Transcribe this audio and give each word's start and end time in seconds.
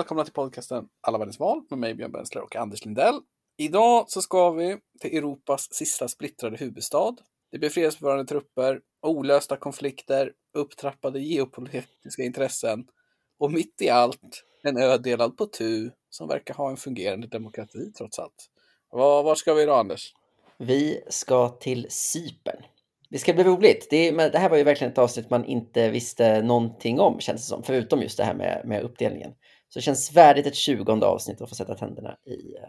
Välkomna 0.00 0.24
till 0.24 0.32
podcasten 0.32 0.84
Alla 1.00 1.18
världens 1.18 1.40
val 1.40 1.62
med 1.70 1.78
mig 1.78 1.94
Björn 1.94 2.12
Bensler 2.12 2.42
och 2.42 2.56
Anders 2.56 2.84
Lindell. 2.84 3.20
Idag 3.58 4.04
så 4.08 4.22
ska 4.22 4.50
vi 4.50 4.76
till 5.00 5.18
Europas 5.18 5.72
sista 5.72 6.08
splittrade 6.08 6.56
huvudstad. 6.56 7.16
Det 7.52 7.58
blir 7.58 7.70
fredsbevarande 7.70 8.24
trupper, 8.24 8.80
olösta 9.02 9.56
konflikter, 9.56 10.32
upptrappade 10.54 11.20
geopolitiska 11.20 12.22
intressen 12.22 12.86
och 13.38 13.52
mitt 13.52 13.82
i 13.82 13.88
allt 13.88 14.44
en 14.62 14.76
ö 14.76 14.98
delad 14.98 15.36
på 15.36 15.46
tu 15.46 15.90
som 16.10 16.28
verkar 16.28 16.54
ha 16.54 16.70
en 16.70 16.76
fungerande 16.76 17.26
demokrati 17.26 17.92
trots 17.98 18.18
allt. 18.18 18.50
Var, 18.90 19.22
var 19.22 19.34
ska 19.34 19.54
vi 19.54 19.62
idag 19.62 19.78
Anders? 19.78 20.14
Vi 20.58 21.02
ska 21.08 21.48
till 21.48 21.86
Cypern. 21.90 22.62
Det 23.10 23.18
ska 23.18 23.34
bli 23.34 23.44
roligt. 23.44 23.86
Det, 23.90 24.12
men 24.12 24.30
det 24.30 24.38
här 24.38 24.50
var 24.50 24.56
ju 24.56 24.64
verkligen 24.64 24.92
ett 24.92 24.98
avsnitt 24.98 25.30
man 25.30 25.44
inte 25.44 25.90
visste 25.90 26.42
någonting 26.42 27.00
om, 27.00 27.20
känns 27.20 27.42
det 27.42 27.48
som. 27.48 27.62
Förutom 27.62 28.02
just 28.02 28.16
det 28.16 28.24
här 28.24 28.34
med, 28.34 28.62
med 28.64 28.82
uppdelningen. 28.82 29.34
Så 29.72 29.78
det 29.78 29.82
känns 29.82 30.12
värdigt 30.12 30.46
ett 30.46 30.54
tjugonde 30.54 31.06
avsnitt 31.06 31.40
att 31.40 31.48
få 31.48 31.54
sätta 31.54 31.74
tänderna 31.74 32.16
i 32.26 32.56
uh, 32.56 32.62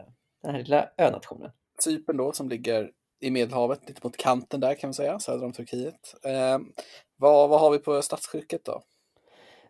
den 0.43 0.51
här 0.51 0.59
lilla 0.59 0.89
önationen. 0.97 1.51
Cypern 1.83 2.17
då, 2.17 2.31
som 2.31 2.49
ligger 2.49 2.91
i 3.21 3.31
Medelhavet, 3.31 3.79
lite 3.87 4.01
mot 4.03 4.17
kanten 4.17 4.59
där 4.59 4.75
kan 4.75 4.87
man 4.87 4.93
säga, 4.93 5.19
söder 5.19 5.45
om 5.45 5.53
Turkiet. 5.53 6.15
Eh, 6.23 6.59
vad, 7.17 7.49
vad 7.49 7.59
har 7.59 7.71
vi 7.71 7.77
på 7.77 8.01
statsskicket 8.01 8.65
då? 8.65 8.83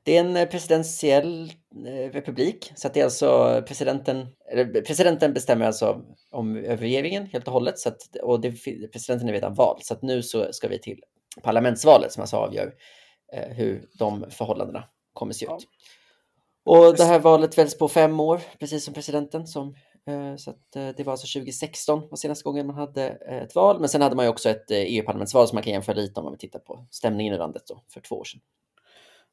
Det 0.04 0.17
är 0.17 0.20
en 0.20 0.38
eh, 0.38 0.49
presidentiell 0.49 1.54
eh, 1.85 2.12
republik, 2.12 2.71
så 2.76 2.87
att 2.87 2.93
det 2.93 2.99
är 2.99 3.04
alltså 3.04 3.63
presidenten, 3.68 4.27
presidenten 4.87 5.34
bestämmer 5.34 5.65
alltså 5.65 6.02
om 6.32 6.55
över 6.57 6.77
regeringen 6.77 7.26
helt 7.26 7.48
och 7.48 7.54
hållet, 7.54 7.79
så 7.79 7.90
att, 7.90 8.15
och 8.24 8.41
det, 8.41 8.52
presidenten 8.91 9.29
är 9.29 9.34
redan 9.34 9.54
vald, 9.54 9.84
så 9.84 9.93
att 9.93 10.02
nu 10.02 10.24
så 10.24 10.54
ska 10.54 10.68
vi 10.68 10.79
till 10.79 11.04
parlamentsvalet 11.43 12.12
som 12.12 12.21
alltså 12.21 12.37
avgör 12.37 12.74
eh, 13.34 13.49
hur 13.49 13.90
de 13.99 14.32
förhållandena 14.32 14.84
kommer 15.13 15.34
se 15.34 15.46
ut. 15.46 15.52
Ja. 15.52 15.59
Och 16.63 16.98
det 16.98 17.04
här 17.04 17.20
valet 17.20 17.57
väljs 17.57 17.77
på 17.77 17.87
fem 17.87 18.20
år, 18.20 18.41
precis 18.59 18.85
som 18.85 18.93
presidenten. 18.93 19.48
Som, 19.48 19.76
eh, 20.07 20.35
så 20.35 20.49
att, 20.49 20.76
eh, 20.76 20.90
det 20.98 21.03
var 21.03 21.12
alltså 21.12 21.40
2016 21.40 22.07
var 22.09 22.15
senaste 22.18 22.43
gången 22.43 22.68
man 22.68 22.76
hade 22.76 23.09
eh, 23.09 23.43
ett 23.43 23.55
val, 23.55 23.79
men 23.79 23.90
sen 23.90 24.01
hade 24.01 24.15
man 24.15 24.26
ju 24.26 24.29
också 24.29 24.49
ett 24.49 24.65
EU-parlamentsval 24.71 25.48
som 25.48 25.55
man 25.55 25.63
kan 25.63 25.73
jämföra 25.73 25.95
lite 25.95 26.20
om 26.20 26.23
man 26.23 26.34
vill 26.34 26.40
titta 26.40 26.59
på 26.59 26.87
stämningen 26.91 27.34
i 27.34 27.37
landet 27.37 27.63
då, 27.68 27.84
för 27.93 28.01
två 28.01 28.15
år 28.15 28.23
sedan. 28.23 28.41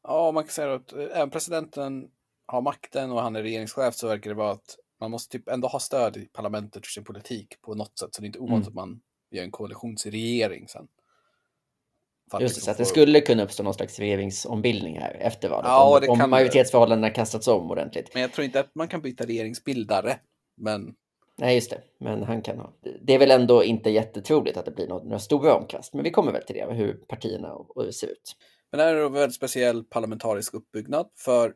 Ja, 0.02 0.32
man 0.32 0.44
kan 0.44 0.50
säga 0.50 0.74
att 0.74 0.92
även 0.92 1.30
presidenten 1.30 2.08
har 2.46 2.62
makten 2.62 3.12
och 3.12 3.20
han 3.20 3.36
är 3.36 3.42
regeringschef 3.42 3.94
så 3.94 4.08
verkar 4.08 4.30
det 4.30 4.36
vara 4.36 4.52
att 4.52 4.76
man 5.00 5.10
måste 5.10 5.38
typ 5.38 5.48
ändå 5.48 5.68
ha 5.68 5.80
stöd 5.80 6.16
i 6.16 6.24
parlamentet 6.24 6.86
för 6.86 6.92
sin 6.92 7.04
politik 7.04 7.62
på 7.62 7.74
något 7.74 7.98
sätt. 7.98 8.14
Så 8.14 8.20
det 8.20 8.24
är 8.24 8.26
inte 8.26 8.38
ovanligt 8.38 8.68
mm. 8.68 8.68
att 8.68 8.88
man 8.88 9.00
gör 9.30 9.44
en 9.44 9.50
koalitionsregering 9.50 10.68
sen. 10.68 10.88
Just 12.40 12.54
det, 12.54 12.60
så 12.60 12.70
att 12.70 12.78
det 12.78 12.84
skulle 12.84 13.20
kunna 13.20 13.42
uppstå 13.42 13.62
någon 13.62 13.74
slags 13.74 13.98
regeringsombildning 13.98 14.98
här 14.98 15.16
efter 15.20 15.48
valet. 15.48 15.68
Ja, 15.68 16.00
om, 16.08 16.20
om 16.20 16.30
majoritetsförhållandena 16.30 17.14
kastats 17.14 17.48
om 17.48 17.70
ordentligt. 17.70 18.10
Men 18.14 18.22
jag 18.22 18.32
tror 18.32 18.44
inte 18.44 18.60
att 18.60 18.74
man 18.74 18.88
kan 18.88 19.00
byta 19.00 19.26
regeringsbildare. 19.26 20.16
Men... 20.60 20.94
Nej, 21.38 21.54
just 21.54 21.70
det. 21.70 21.80
Men 22.00 22.22
han 22.22 22.42
kan 22.42 22.58
ha. 22.58 22.72
Det 23.02 23.14
är 23.14 23.18
väl 23.18 23.30
ändå 23.30 23.64
inte 23.64 23.90
jättetroligt 23.90 24.56
att 24.56 24.64
det 24.64 24.70
blir 24.70 24.88
några 24.88 25.18
stora 25.18 25.54
omkast. 25.54 25.94
Men 25.94 26.04
vi 26.04 26.10
kommer 26.10 26.32
väl 26.32 26.42
till 26.42 26.56
det, 26.56 26.74
hur 26.74 26.92
partierna 26.94 27.52
och, 27.52 27.76
och 27.76 27.94
ser 27.94 28.06
ut. 28.06 28.36
Men 28.70 28.78
det 28.78 28.84
här 28.84 28.94
är 28.94 29.06
en 29.06 29.12
väldigt 29.12 29.36
speciell 29.36 29.84
parlamentarisk 29.84 30.54
uppbyggnad 30.54 31.06
för 31.18 31.52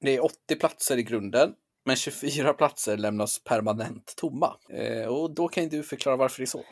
det 0.00 0.16
är 0.16 0.24
80 0.24 0.56
platser 0.60 0.96
i 0.96 1.02
grunden, 1.02 1.52
men 1.84 1.96
24 1.96 2.52
platser 2.52 2.96
lämnas 2.96 3.44
permanent 3.44 4.14
tomma. 4.16 4.56
Eh, 4.70 5.06
och 5.06 5.34
då 5.34 5.48
kan 5.48 5.68
du 5.68 5.82
förklara 5.82 6.16
varför 6.16 6.38
det 6.38 6.44
är 6.44 6.46
så. 6.46 6.64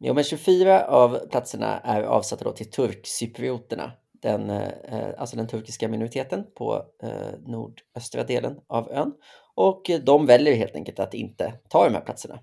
Jo, 0.00 0.14
men 0.14 0.24
24 0.24 0.86
av 0.86 1.18
platserna 1.30 1.80
är 1.80 2.02
avsatta 2.02 2.44
då 2.44 2.52
till 2.52 2.70
turkcyprioterna, 2.70 3.92
den, 4.22 4.50
eh, 4.50 5.08
alltså 5.18 5.36
den 5.36 5.46
turkiska 5.46 5.88
minoriteten 5.88 6.44
på 6.54 6.82
eh, 7.02 7.40
nordöstra 7.46 8.24
delen 8.24 8.60
av 8.66 8.90
ön. 8.90 9.12
Och 9.54 9.90
de 10.02 10.26
väljer 10.26 10.54
helt 10.54 10.74
enkelt 10.74 10.98
att 10.98 11.14
inte 11.14 11.52
ta 11.68 11.84
de 11.84 11.94
här 11.94 12.00
platserna. 12.00 12.40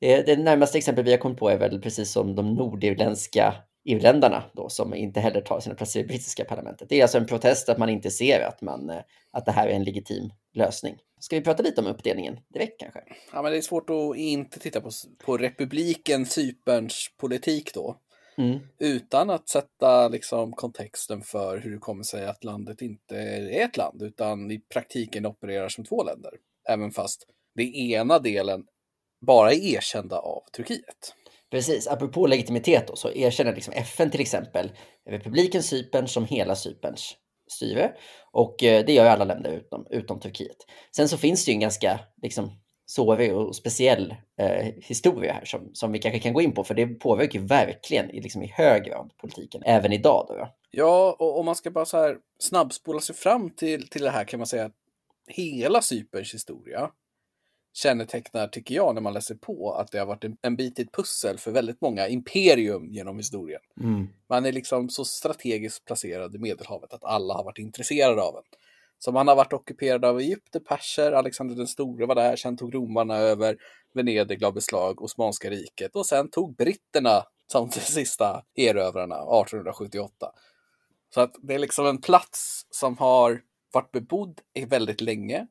Det, 0.00 0.22
det 0.22 0.36
närmaste 0.36 0.78
exempel 0.78 1.04
vi 1.04 1.10
har 1.10 1.18
kommit 1.18 1.38
på 1.38 1.48
är 1.48 1.58
väl 1.58 1.80
precis 1.80 2.12
som 2.12 2.34
de 2.34 2.54
nordirländska 2.54 3.54
irländarna 3.84 4.44
då, 4.52 4.68
som 4.68 4.94
inte 4.94 5.20
heller 5.20 5.40
tar 5.40 5.60
sina 5.60 5.74
platser 5.74 6.00
i 6.00 6.04
brittiska 6.04 6.44
parlamentet. 6.44 6.88
Det 6.88 6.98
är 6.98 7.02
alltså 7.02 7.18
en 7.18 7.26
protest 7.26 7.68
att 7.68 7.78
man 7.78 7.88
inte 7.88 8.10
ser 8.10 8.40
att, 8.40 8.62
man, 8.62 8.90
eh, 8.90 9.00
att 9.32 9.46
det 9.46 9.52
här 9.52 9.68
är 9.68 9.72
en 9.72 9.84
legitim 9.84 10.30
lösning. 10.54 10.96
Ska 11.26 11.36
vi 11.36 11.42
prata 11.42 11.62
lite 11.62 11.80
om 11.80 11.86
uppdelningen 11.86 12.38
direkt 12.48 12.80
kanske? 12.80 13.00
Ja, 13.32 13.42
men 13.42 13.52
det 13.52 13.58
är 13.58 13.62
svårt 13.62 13.90
att 13.90 14.16
inte 14.16 14.60
titta 14.60 14.80
på, 14.80 14.90
på 15.24 15.36
republiken 15.36 16.26
Cyperns 16.26 17.06
politik 17.16 17.74
då. 17.74 17.96
Mm. 18.38 18.58
Utan 18.78 19.30
att 19.30 19.48
sätta 19.48 20.08
liksom, 20.08 20.52
kontexten 20.52 21.22
för 21.22 21.58
hur 21.58 21.70
det 21.70 21.78
kommer 21.78 22.02
sig 22.02 22.26
att 22.26 22.44
landet 22.44 22.82
inte 22.82 23.16
är 23.16 23.64
ett 23.64 23.76
land, 23.76 24.02
utan 24.02 24.50
i 24.50 24.58
praktiken 24.58 25.26
opererar 25.26 25.68
som 25.68 25.84
två 25.84 26.04
länder. 26.04 26.30
Även 26.68 26.90
fast 26.90 27.26
det 27.54 27.76
ena 27.76 28.18
delen 28.18 28.64
bara 29.26 29.52
är 29.52 29.74
erkända 29.74 30.18
av 30.18 30.42
Turkiet. 30.56 31.14
Precis, 31.50 31.86
apropå 31.86 32.26
legitimitet 32.26 32.88
då, 32.88 32.96
så 32.96 33.12
erkänner 33.12 33.54
liksom 33.54 33.74
FN 33.76 34.10
till 34.10 34.20
exempel 34.20 34.72
republiken 35.10 35.62
Cypern 35.62 36.08
som 36.08 36.24
hela 36.24 36.56
Cyperns 36.56 37.16
styre. 37.46 37.92
Och 38.32 38.62
eh, 38.62 38.84
det 38.84 38.92
gör 38.92 39.06
alla 39.06 39.24
länder 39.24 39.52
utom, 39.52 39.86
utom 39.90 40.20
Turkiet. 40.20 40.56
Sen 40.96 41.08
så 41.08 41.18
finns 41.18 41.44
det 41.44 41.50
ju 41.50 41.54
en 41.54 41.60
ganska 41.60 42.00
liksom, 42.22 42.50
sårig 42.86 43.34
och 43.34 43.56
speciell 43.56 44.14
eh, 44.40 44.66
historia 44.82 45.32
här 45.32 45.44
som, 45.44 45.70
som 45.72 45.92
vi 45.92 45.98
kanske 45.98 46.20
kan 46.20 46.32
gå 46.32 46.40
in 46.40 46.52
på, 46.52 46.64
för 46.64 46.74
det 46.74 46.86
påverkar 46.86 47.38
ju 47.38 47.46
verkligen 47.46 48.10
i, 48.10 48.20
liksom, 48.20 48.42
i 48.42 48.46
hög 48.46 48.84
grad 48.84 49.10
politiken, 49.20 49.62
även 49.64 49.92
idag. 49.92 50.26
Då, 50.28 50.34
ja. 50.38 50.56
ja, 50.70 51.16
och 51.18 51.38
om 51.38 51.46
man 51.46 51.54
ska 51.54 51.70
bara 51.70 51.84
så 51.84 51.96
här 51.96 52.16
snabbspola 52.38 53.00
sig 53.00 53.14
fram 53.14 53.50
till, 53.50 53.88
till 53.88 54.02
det 54.02 54.10
här 54.10 54.24
kan 54.24 54.40
man 54.40 54.46
säga 54.46 54.64
att 54.64 54.74
hela 55.28 55.82
Cyperns 55.82 56.34
historia 56.34 56.90
kännetecknar, 57.76 58.48
tycker 58.48 58.74
jag, 58.74 58.94
när 58.94 59.02
man 59.02 59.12
läser 59.12 59.34
på, 59.34 59.74
att 59.74 59.90
det 59.90 59.98
har 59.98 60.06
varit 60.06 60.24
en, 60.24 60.36
en 60.42 60.56
bit 60.56 60.78
i 60.78 60.82
ett 60.82 60.92
pussel 60.92 61.38
för 61.38 61.50
väldigt 61.50 61.80
många 61.80 62.08
imperium 62.08 62.92
genom 62.92 63.16
historien. 63.16 63.60
Mm. 63.80 64.08
Man 64.28 64.46
är 64.46 64.52
liksom 64.52 64.88
så 64.88 65.04
strategiskt 65.04 65.84
placerad 65.84 66.34
i 66.34 66.38
Medelhavet 66.38 66.92
att 66.92 67.04
alla 67.04 67.34
har 67.34 67.44
varit 67.44 67.58
intresserade 67.58 68.22
av 68.22 68.36
en. 68.36 68.42
Så 68.98 69.12
man 69.12 69.28
har 69.28 69.36
varit 69.36 69.52
ockuperad 69.52 70.04
av 70.04 70.20
Egypten, 70.20 70.64
perser, 70.64 71.12
Alexander 71.12 71.54
den 71.54 71.66
store 71.66 72.06
var 72.06 72.14
där, 72.14 72.36
sen 72.36 72.56
tog 72.56 72.74
romarna 72.74 73.16
över, 73.16 73.56
Venedig 73.94 74.42
la 74.42 74.52
beslag, 74.52 75.02
Osmanska 75.02 75.50
riket 75.50 75.96
och 75.96 76.06
sen 76.06 76.30
tog 76.30 76.56
britterna 76.56 77.22
som 77.46 77.68
de 77.74 77.80
sista 77.80 78.42
erövrarna 78.54 79.14
1878. 79.14 80.32
Så 81.14 81.20
att 81.20 81.34
det 81.42 81.54
är 81.54 81.58
liksom 81.58 81.86
en 81.86 82.00
plats 82.00 82.66
som 82.70 82.98
har 82.98 83.40
varit 83.72 83.92
bebodd 83.92 84.40
väldigt 84.66 85.00
länge, 85.00 85.46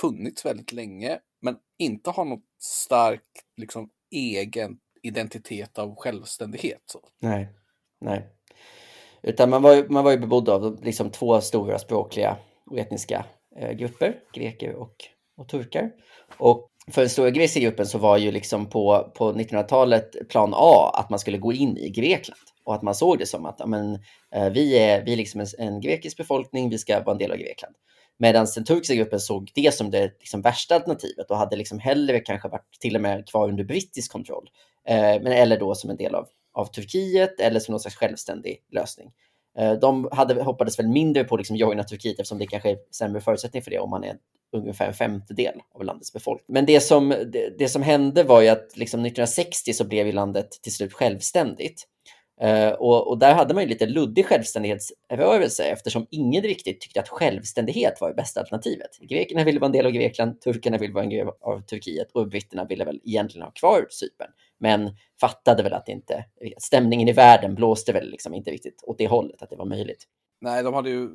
funnits 0.00 0.44
väldigt 0.44 0.72
länge 0.72 1.18
men 1.42 1.56
inte 1.78 2.10
har 2.10 2.24
något 2.24 2.44
stark 2.62 3.22
liksom, 3.56 3.90
egen 4.10 4.78
identitet 5.02 5.78
av 5.78 5.96
självständighet. 5.96 6.82
Så. 6.86 7.00
Nej, 7.20 7.48
nej. 8.00 8.26
Utan 9.22 9.50
man 9.50 9.62
var 9.62 9.74
ju, 9.74 9.88
man 9.88 10.04
var 10.04 10.10
ju 10.10 10.18
bebodd 10.18 10.48
av 10.48 10.84
liksom 10.84 11.10
två 11.10 11.40
stora 11.40 11.78
språkliga 11.78 12.36
och 12.70 12.78
etniska 12.78 13.24
eh, 13.56 13.72
grupper, 13.72 14.20
greker 14.34 14.74
och, 14.74 14.94
och 15.36 15.48
turkar. 15.48 15.90
Och 16.38 16.68
för 16.90 17.00
den 17.00 17.10
stora 17.10 17.30
grekiska 17.30 17.60
gruppen 17.60 17.86
så 17.86 17.98
var 17.98 18.16
ju 18.16 18.30
liksom 18.30 18.66
på, 18.66 19.12
på 19.14 19.32
1900-talet 19.32 20.28
plan 20.28 20.52
A 20.54 20.90
att 20.94 21.10
man 21.10 21.18
skulle 21.18 21.38
gå 21.38 21.52
in 21.52 21.76
i 21.76 21.90
Grekland 21.90 22.40
och 22.64 22.74
att 22.74 22.82
man 22.82 22.94
såg 22.94 23.18
det 23.18 23.26
som 23.26 23.46
att 23.46 23.60
amen, 23.60 23.98
eh, 24.34 24.50
vi 24.50 24.78
är, 24.78 25.04
vi 25.04 25.12
är 25.12 25.16
liksom 25.16 25.40
en, 25.40 25.46
en 25.58 25.80
grekisk 25.80 26.16
befolkning, 26.16 26.70
vi 26.70 26.78
ska 26.78 27.00
vara 27.00 27.12
en 27.12 27.18
del 27.18 27.32
av 27.32 27.36
Grekland. 27.36 27.74
Medan 28.18 28.46
den 28.54 28.64
turkiska 28.64 28.94
gruppen 28.94 29.20
såg 29.20 29.50
det 29.54 29.74
som 29.74 29.90
det 29.90 30.04
liksom 30.18 30.42
värsta 30.42 30.74
alternativet 30.74 31.30
och 31.30 31.36
hade 31.36 31.56
liksom 31.56 31.78
hellre 31.78 32.20
kanske 32.20 32.48
varit 32.48 32.80
till 32.80 32.96
och 32.96 33.02
med 33.02 33.28
kvar 33.28 33.48
under 33.48 33.64
brittisk 33.64 34.12
kontroll. 34.12 34.50
Eh, 34.88 35.22
men, 35.22 35.26
eller 35.26 35.60
då 35.60 35.74
som 35.74 35.90
en 35.90 35.96
del 35.96 36.14
av, 36.14 36.28
av 36.52 36.66
Turkiet 36.66 37.40
eller 37.40 37.60
som 37.60 37.72
någon 37.72 37.80
slags 37.80 37.96
självständig 37.96 38.58
lösning. 38.72 39.12
Eh, 39.58 39.72
de 39.72 40.08
hade, 40.12 40.42
hoppades 40.42 40.78
väl 40.78 40.88
mindre 40.88 41.24
på 41.24 41.36
liksom 41.36 41.56
joina 41.56 41.84
Turkiet 41.84 42.18
eftersom 42.18 42.38
det 42.38 42.46
kanske 42.46 42.70
är 42.70 42.78
sämre 42.90 43.20
förutsättning 43.20 43.62
för 43.62 43.70
det 43.70 43.78
om 43.78 43.90
man 43.90 44.04
är 44.04 44.16
ungefär 44.52 44.86
en 44.86 44.94
femtedel 44.94 45.60
av 45.74 45.84
landets 45.84 46.12
befolkning. 46.12 46.54
Men 46.54 46.66
det 46.66 46.80
som, 46.80 47.08
det, 47.08 47.58
det 47.58 47.68
som 47.68 47.82
hände 47.82 48.22
var 48.22 48.40
ju 48.40 48.48
att 48.48 48.76
liksom 48.76 49.00
1960 49.00 49.72
så 49.72 49.84
blev 49.84 50.06
ju 50.06 50.12
landet 50.12 50.50
till 50.62 50.74
slut 50.74 50.92
självständigt. 50.92 51.86
Uh, 52.42 52.72
och, 52.72 53.08
och, 53.08 53.18
där 53.18 53.34
hade 53.34 53.54
man 53.54 53.62
ju 53.62 53.68
lite 53.68 53.86
luddig 53.86 54.26
självständighetsrörelse 54.26 55.64
eftersom 55.64 56.06
ingen 56.10 56.42
riktigt 56.42 56.80
tyckte 56.80 57.00
att 57.00 57.08
självständighet 57.08 58.00
var 58.00 58.08
det 58.08 58.14
bästa 58.14 58.40
alternativet. 58.40 58.98
Grekerna 59.00 59.44
ville 59.44 59.60
vara 59.60 59.66
en 59.66 59.72
del 59.72 59.86
av 59.86 59.92
Grekland, 59.92 60.40
turkarna 60.40 60.78
ville 60.78 60.94
vara 60.94 61.04
en 61.04 61.10
del 61.10 61.28
av 61.40 61.60
Turkiet 61.60 62.12
och 62.12 62.28
britterna 62.28 62.64
ville 62.64 62.84
väl 62.84 63.00
egentligen 63.04 63.44
ha 63.44 63.50
kvar 63.50 63.86
Cypern. 63.90 64.30
Men 64.58 64.96
fattade 65.20 65.62
väl 65.62 65.72
att 65.72 65.88
inte, 65.88 66.24
stämningen 66.58 67.08
i 67.08 67.12
världen 67.12 67.54
blåste 67.54 67.92
väl 67.92 68.10
liksom 68.10 68.34
inte 68.34 68.50
riktigt 68.50 68.82
åt 68.82 68.98
det 68.98 69.06
hållet, 69.06 69.42
att 69.42 69.50
det 69.50 69.56
var 69.56 69.66
möjligt. 69.66 70.04
Nej, 70.40 70.62
de, 70.62 70.74
hade 70.74 70.90
ju, 70.90 71.08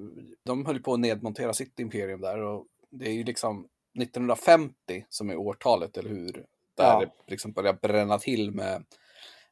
de 0.46 0.66
höll 0.66 0.80
på 0.80 0.94
att 0.94 1.00
nedmontera 1.00 1.54
sitt 1.54 1.80
imperium 1.80 2.22
där 2.22 2.42
och 2.42 2.66
det 2.90 3.06
är 3.06 3.14
ju 3.14 3.24
liksom 3.24 3.68
1950 4.00 4.74
som 5.10 5.30
är 5.30 5.36
årtalet, 5.36 5.98
eller 5.98 6.10
hur? 6.10 6.46
Där 6.78 6.84
ja. 6.84 7.00
det 7.00 7.32
liksom 7.32 7.52
börjar 7.52 7.74
bränna 7.74 8.20
till 8.20 8.52
med 8.52 8.84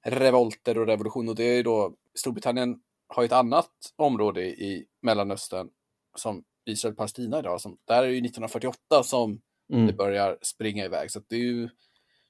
revolter 0.03 0.77
och 0.77 0.87
revolution. 0.87 1.29
Och 1.29 1.35
det 1.35 1.43
är 1.43 1.55
ju 1.55 1.63
då 1.63 1.95
Storbritannien 2.19 2.79
har 3.07 3.23
ett 3.23 3.31
annat 3.31 3.71
område 3.95 4.41
i 4.41 4.85
Mellanöstern 5.01 5.69
som 6.15 6.43
Israel-Palestina 6.65 7.39
idag. 7.39 7.61
Som, 7.61 7.77
där 7.85 8.03
är 8.03 8.07
det 8.07 8.13
ju 8.13 8.25
1948 8.25 9.03
som 9.03 9.41
Mm. 9.71 9.87
det 9.87 9.93
börjar 9.93 10.37
springa 10.41 10.85
iväg. 10.85 11.11
Så 11.11 11.21
det 11.29 11.35
är 11.35 11.39
ju, 11.39 11.69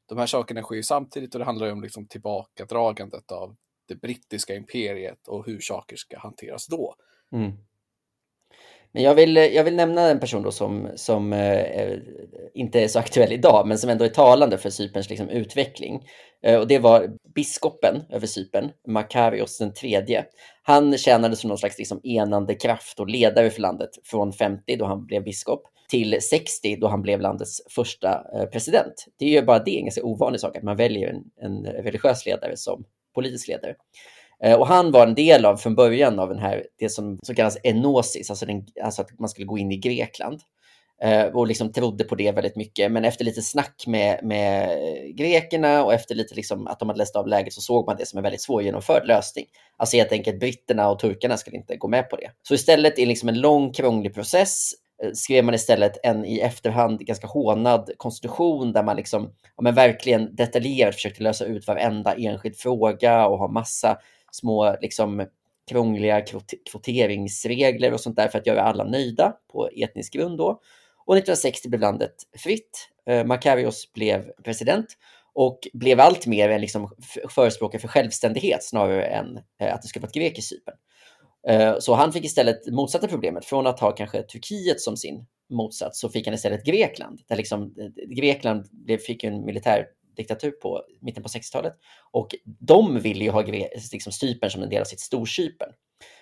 de 0.05 0.17
här 0.17 0.25
sakerna 0.25 0.61
sker 0.61 0.75
ju 0.75 0.83
samtidigt 0.83 1.35
och 1.35 1.39
det 1.39 1.45
handlar 1.45 1.67
ju 1.67 1.73
om 1.73 1.81
liksom 1.81 2.07
tillbakadragandet 2.07 3.31
av 3.31 3.55
det 3.87 3.95
brittiska 3.95 4.55
imperiet 4.55 5.27
och 5.27 5.45
hur 5.45 5.59
saker 5.59 5.95
ska 5.95 6.19
hanteras 6.19 6.67
då. 6.67 6.95
Mm. 7.31 7.51
Men 8.93 9.03
jag 9.03 9.15
vill, 9.15 9.35
jag 9.35 9.63
vill 9.63 9.75
nämna 9.75 10.09
en 10.09 10.19
person 10.19 10.43
då 10.43 10.51
som, 10.51 10.89
som 10.95 11.33
eh, 11.33 11.59
eh 11.59 11.97
inte 12.53 12.79
är 12.79 12.87
så 12.87 12.99
aktuell 13.05 13.31
idag, 13.31 13.67
men 13.67 13.77
som 13.77 13.89
ändå 13.89 14.05
är 14.05 14.09
talande 14.09 14.57
för 14.57 14.69
Cyperns 14.69 15.09
liksom, 15.09 15.29
utveckling. 15.29 16.07
Eh, 16.43 16.59
och 16.59 16.67
det 16.67 16.79
var 16.79 17.09
biskopen 17.35 18.03
över 18.09 18.27
Cypern, 18.27 18.69
Makarios 18.87 19.57
den 19.57 19.73
tredje. 19.73 20.25
Han 20.63 20.97
tjänade 20.97 21.35
som 21.35 21.47
någon 21.47 21.57
slags 21.57 21.77
liksom, 21.77 22.01
enande 22.03 22.55
kraft 22.55 22.99
och 22.99 23.07
ledare 23.07 23.49
för 23.49 23.61
landet 23.61 23.89
från 24.03 24.33
50 24.33 24.75
då 24.75 24.85
han 24.85 25.05
blev 25.05 25.23
biskop 25.23 25.63
till 25.89 26.21
60 26.21 26.75
då 26.75 26.87
han 26.87 27.01
blev 27.01 27.21
landets 27.21 27.61
första 27.69 28.23
eh, 28.35 28.45
president. 28.45 29.05
Det 29.19 29.25
är 29.25 29.29
ju 29.29 29.41
bara 29.41 29.59
det 29.59 29.77
en 29.77 29.85
ganska 29.85 30.03
ovanlig 30.03 30.41
sak 30.41 30.57
att 30.57 30.63
man 30.63 30.77
väljer 30.77 31.07
en, 31.09 31.23
en 31.41 31.65
religiös 31.65 32.25
ledare 32.25 32.57
som 32.57 32.83
politisk 33.15 33.47
ledare. 33.47 33.75
Eh, 34.43 34.59
och 34.59 34.67
han 34.67 34.91
var 34.91 35.07
en 35.07 35.15
del 35.15 35.45
av 35.45 35.57
från 35.57 35.75
början 35.75 36.19
av 36.19 36.29
den 36.29 36.39
här, 36.39 36.65
det 36.79 36.89
som, 36.89 37.19
som 37.23 37.35
kallas 37.35 37.57
enosis, 37.63 38.29
alltså, 38.29 38.45
den, 38.45 38.65
alltså 38.83 39.01
att 39.01 39.19
man 39.19 39.29
skulle 39.29 39.47
gå 39.47 39.57
in 39.57 39.71
i 39.71 39.77
Grekland. 39.77 40.39
Eh, 41.03 41.25
och 41.25 41.47
liksom 41.47 41.71
trodde 41.71 42.03
på 42.03 42.15
det 42.15 42.31
väldigt 42.31 42.55
mycket. 42.55 42.91
Men 42.91 43.05
efter 43.05 43.25
lite 43.25 43.41
snack 43.41 43.83
med, 43.87 44.19
med 44.23 44.77
grekerna 45.15 45.83
och 45.83 45.93
efter 45.93 46.15
lite 46.15 46.35
liksom 46.35 46.67
att 46.67 46.79
de 46.79 46.89
hade 46.89 46.97
läst 46.97 47.15
av 47.15 47.27
läget 47.27 47.53
så 47.53 47.61
såg 47.61 47.85
man 47.85 47.97
det 47.97 48.05
som 48.05 48.17
en 48.17 48.23
väldigt 48.23 48.41
svårgenomförd 48.41 49.07
lösning. 49.07 49.45
Alltså 49.77 49.97
helt 49.97 50.11
enkelt 50.11 50.39
britterna 50.39 50.89
och 50.89 50.99
turkarna 50.99 51.37
skulle 51.37 51.57
inte 51.57 51.75
gå 51.75 51.87
med 51.87 52.09
på 52.09 52.15
det. 52.15 52.31
Så 52.47 52.53
istället 52.53 52.99
i 52.99 53.05
liksom 53.05 53.29
en 53.29 53.39
lång 53.39 53.73
krånglig 53.73 54.13
process 54.13 54.71
eh, 55.03 55.11
skrev 55.13 55.45
man 55.45 55.55
istället 55.55 55.97
en 56.03 56.25
i 56.25 56.39
efterhand 56.39 56.99
ganska 56.99 57.27
hånad 57.27 57.91
konstitution 57.97 58.73
där 58.73 58.83
man 58.83 58.95
liksom, 58.95 59.31
ja, 59.57 59.63
men 59.63 59.75
verkligen 59.75 60.35
detaljerat 60.35 60.95
försökte 60.95 61.23
lösa 61.23 61.45
ut 61.45 61.67
varenda 61.67 62.13
enskild 62.13 62.55
fråga 62.55 63.27
och 63.27 63.37
ha 63.37 63.47
massa 63.47 63.97
små 64.31 64.75
liksom, 64.81 65.27
krångliga 65.69 66.21
kvoteringsregler 66.71 67.93
och 67.93 67.99
sånt 67.99 68.15
där 68.15 68.27
för 68.27 68.39
att 68.39 68.47
göra 68.47 68.61
alla 68.61 68.83
nöjda 68.83 69.33
på 69.51 69.69
etnisk 69.75 70.13
grund 70.13 70.37
då. 70.37 70.61
Och 71.05 71.17
1960 71.17 71.69
blev 71.69 71.81
landet 71.81 72.15
fritt. 72.37 72.89
Eh, 73.05 73.25
Makarios 73.25 73.93
blev 73.93 74.31
president 74.43 74.85
och 75.33 75.59
blev 75.73 75.99
allt 75.99 76.27
mer 76.27 76.49
en 76.49 76.61
liksom 76.61 76.89
förespråkare 77.29 77.81
för 77.81 77.87
självständighet 77.87 78.63
snarare 78.63 79.05
än 79.05 79.39
eh, 79.59 79.73
att 79.73 79.81
det 79.81 79.87
skulle 79.87 80.01
vara 80.01 80.09
ett 80.09 80.13
grekiskt 80.13 80.49
Cypern. 80.49 80.75
Eh, 81.47 81.79
Så 81.79 81.93
han 81.93 82.13
fick 82.13 82.25
istället 82.25 82.67
motsatta 82.71 83.07
problemet. 83.07 83.45
Från 83.45 83.67
att 83.67 83.79
ha 83.79 83.91
kanske 83.91 84.23
Turkiet 84.23 84.81
som 84.81 84.97
sin 84.97 85.25
motsats 85.49 85.99
så 85.99 86.09
fick 86.09 86.27
han 86.27 86.33
istället 86.33 86.65
Grekland. 86.65 87.19
Där 87.27 87.35
liksom, 87.35 87.61
eh, 87.63 88.15
Grekland 88.15 88.67
blev, 88.71 88.97
fick 88.97 89.23
en 89.23 89.45
militär 89.45 89.85
diktatur 90.15 90.51
på 90.51 90.83
mitten 91.01 91.23
på 91.23 91.29
60-talet. 91.29 91.73
Och 92.11 92.35
de 92.45 92.99
ville 92.99 93.23
ju 93.23 93.31
ha 93.31 93.41
liksom 93.41 94.13
Cypern 94.13 94.49
som 94.49 94.63
en 94.63 94.69
del 94.69 94.81
av 94.81 94.85
sitt 94.85 94.99
Storcypern. 94.99 95.73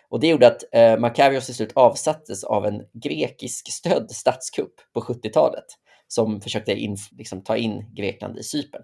Och 0.10 0.20
det 0.20 0.28
gjorde 0.28 0.48
att 0.48 0.64
eh, 0.72 0.98
Makarios 0.98 1.46
till 1.46 1.56
slut 1.56 1.72
avsattes 1.76 2.44
av 2.44 2.66
en 2.66 2.82
grekisk 2.94 3.72
stödd 3.72 4.12
statskupp 4.12 4.74
på 4.94 5.02
70-talet 5.02 5.66
som 6.08 6.42
försökte 6.42 6.72
in, 6.72 6.98
liksom, 7.12 7.44
ta 7.44 7.58
in 7.58 7.96
Grekland 7.96 8.38
i 8.38 8.44
Cypern. 8.44 8.82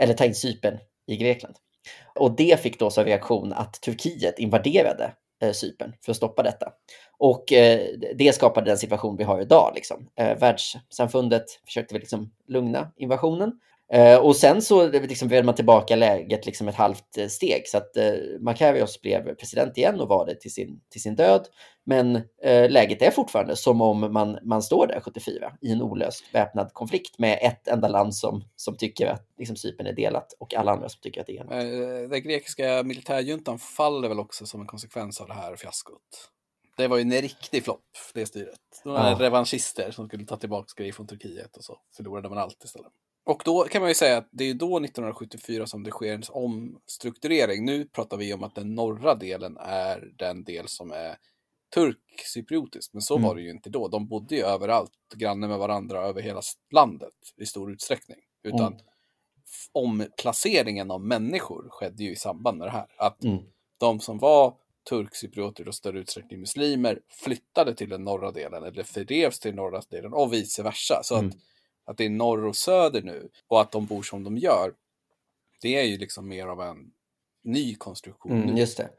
Eller 0.00 0.14
ta 0.14 0.24
in 0.24 0.34
Cypern 0.34 0.78
i 1.06 1.16
Grekland. 1.16 1.54
Och 2.14 2.36
det 2.36 2.60
fick 2.60 2.78
då 2.78 2.90
som 2.90 3.04
reaktion 3.04 3.52
att 3.52 3.80
Turkiet 3.80 4.38
invaderade 4.38 5.12
eh, 5.42 5.52
Cypern 5.52 5.92
för 6.04 6.12
att 6.12 6.16
stoppa 6.16 6.42
detta. 6.42 6.72
Och 7.18 7.52
eh, 7.52 7.80
det 8.14 8.34
skapade 8.34 8.70
den 8.70 8.78
situation 8.78 9.16
vi 9.16 9.24
har 9.24 9.40
idag. 9.40 9.72
Liksom. 9.74 10.08
Eh, 10.16 10.38
världssamfundet 10.38 11.44
försökte 11.66 11.94
väl 11.94 12.00
liksom 12.00 12.32
lugna 12.48 12.92
invasionen. 12.96 13.52
Eh, 13.92 14.16
och 14.18 14.36
sen 14.36 14.62
så 14.62 14.88
liksom 14.88 15.28
vred 15.28 15.44
man 15.44 15.54
tillbaka 15.54 15.96
läget 15.96 16.46
liksom 16.46 16.68
ett 16.68 16.74
halvt 16.74 17.18
eh, 17.18 17.28
steg. 17.28 17.62
Så 17.68 17.78
att 17.78 17.96
eh, 17.96 18.12
Makarios 18.40 19.00
blev 19.00 19.34
president 19.34 19.78
igen 19.78 20.00
och 20.00 20.08
var 20.08 20.26
det 20.26 20.34
till 20.40 20.52
sin, 20.52 20.80
till 20.90 21.02
sin 21.02 21.16
död. 21.16 21.46
Men 21.86 22.16
eh, 22.42 22.70
läget 22.70 23.02
är 23.02 23.10
fortfarande 23.10 23.56
som 23.56 23.80
om 23.80 24.12
man, 24.12 24.38
man 24.42 24.62
står 24.62 24.86
där 24.86 25.00
74 25.00 25.52
i 25.60 25.72
en 25.72 25.82
olöst 25.82 26.24
väpnad 26.32 26.70
konflikt 26.72 27.18
med 27.18 27.38
ett 27.42 27.68
enda 27.68 27.88
land 27.88 28.14
som, 28.14 28.44
som 28.56 28.76
tycker 28.76 29.06
att 29.06 29.26
liksom, 29.38 29.56
Cypern 29.56 29.86
är 29.86 29.92
delat 29.92 30.32
och 30.38 30.54
alla 30.54 30.72
andra 30.72 30.88
som 30.88 31.00
tycker 31.00 31.20
att 31.20 31.26
det 31.26 31.36
är 31.36 31.40
enat. 31.40 31.52
Eh, 31.52 32.08
Den 32.10 32.22
grekiska 32.22 32.82
militärjuntan 32.82 33.58
faller 33.58 34.08
väl 34.08 34.20
också 34.20 34.46
som 34.46 34.60
en 34.60 34.66
konsekvens 34.66 35.20
av 35.20 35.28
det 35.28 35.34
här 35.34 35.56
fiaskot. 35.56 36.30
Det 36.76 36.88
var 36.88 36.96
ju 36.96 37.02
en 37.02 37.12
riktig 37.12 37.64
flopp, 37.64 37.84
det 38.14 38.26
styret. 38.26 38.58
De 38.84 38.92
var 38.92 39.10
Ja. 39.10 39.16
revanschister 39.20 39.90
som 39.90 40.06
skulle 40.08 40.24
ta 40.24 40.36
tillbaka 40.36 40.68
grejer 40.76 40.92
från 40.92 41.06
Turkiet 41.06 41.56
och 41.56 41.64
så 41.64 41.78
förlorade 41.96 42.28
man 42.28 42.38
allt 42.38 42.64
istället. 42.64 42.92
Och 43.26 43.42
då 43.44 43.64
kan 43.64 43.80
man 43.82 43.90
ju 43.90 43.94
säga 43.94 44.16
att 44.16 44.28
det 44.30 44.44
är 44.44 44.54
då 44.54 44.76
1974 44.76 45.66
som 45.66 45.82
det 45.82 45.90
sker 45.90 46.14
en 46.14 46.22
omstrukturering. 46.28 47.64
Nu 47.64 47.84
pratar 47.84 48.16
vi 48.16 48.34
om 48.34 48.42
att 48.44 48.54
den 48.54 48.74
norra 48.74 49.14
delen 49.14 49.56
är 49.60 50.12
den 50.18 50.44
del 50.44 50.68
som 50.68 50.90
är 50.92 51.16
turkcypriotisk, 51.74 52.92
men 52.92 53.02
så 53.02 53.14
Mm. 53.16 53.28
var 53.28 53.34
det 53.34 53.42
ju 53.42 53.50
inte 53.50 53.70
då. 53.70 53.88
De 53.88 54.08
bodde 54.08 54.34
ju 54.36 54.42
överallt, 54.42 54.92
granne 55.14 55.48
med 55.48 55.58
varandra 55.58 56.02
över 56.02 56.22
hela 56.22 56.40
landet 56.72 57.12
i 57.36 57.46
stor 57.46 57.72
utsträckning. 57.72 58.18
Utan 58.42 58.72
Mm. 58.72 58.78
omplaceringen 59.72 60.90
av 60.90 61.00
människor 61.00 61.68
skedde 61.70 62.04
ju 62.04 62.10
i 62.12 62.16
samband 62.16 62.58
med 62.58 62.66
det 62.66 62.72
här. 62.72 62.86
Att 62.96 63.24
Mm. 63.24 63.38
de 63.78 64.00
som 64.00 64.18
var 64.18 64.54
turkcyprioter 64.88 65.68
och 65.68 65.74
större 65.74 65.98
utsträckning 65.98 66.40
muslimer 66.40 67.00
flyttade 67.08 67.74
till 67.74 67.88
den 67.88 68.04
norra 68.04 68.30
delen 68.30 68.64
eller 68.64 68.82
fördrevs 68.82 69.40
till 69.40 69.54
norra 69.54 69.80
delen 69.90 70.12
och 70.12 70.32
vice 70.32 70.62
versa. 70.62 71.00
Så 71.02 71.14
Mm. 71.16 71.28
att, 71.28 71.34
att 71.84 71.96
det 71.96 72.04
är 72.04 72.10
norr 72.10 72.44
och 72.44 72.56
söder 72.56 73.02
nu 73.02 73.28
och 73.48 73.60
att 73.60 73.72
de 73.72 73.86
bor 73.86 74.02
som 74.02 74.24
de 74.24 74.38
gör, 74.38 74.72
det 75.62 75.76
är 75.76 75.84
ju 75.84 75.98
liksom 75.98 76.28
mer 76.28 76.46
av 76.46 76.60
en 76.60 76.90
ny 77.44 77.74
konstruktion. 77.74 78.42
Mm, 78.42 78.56
just 78.56 78.76
det. 78.76 78.90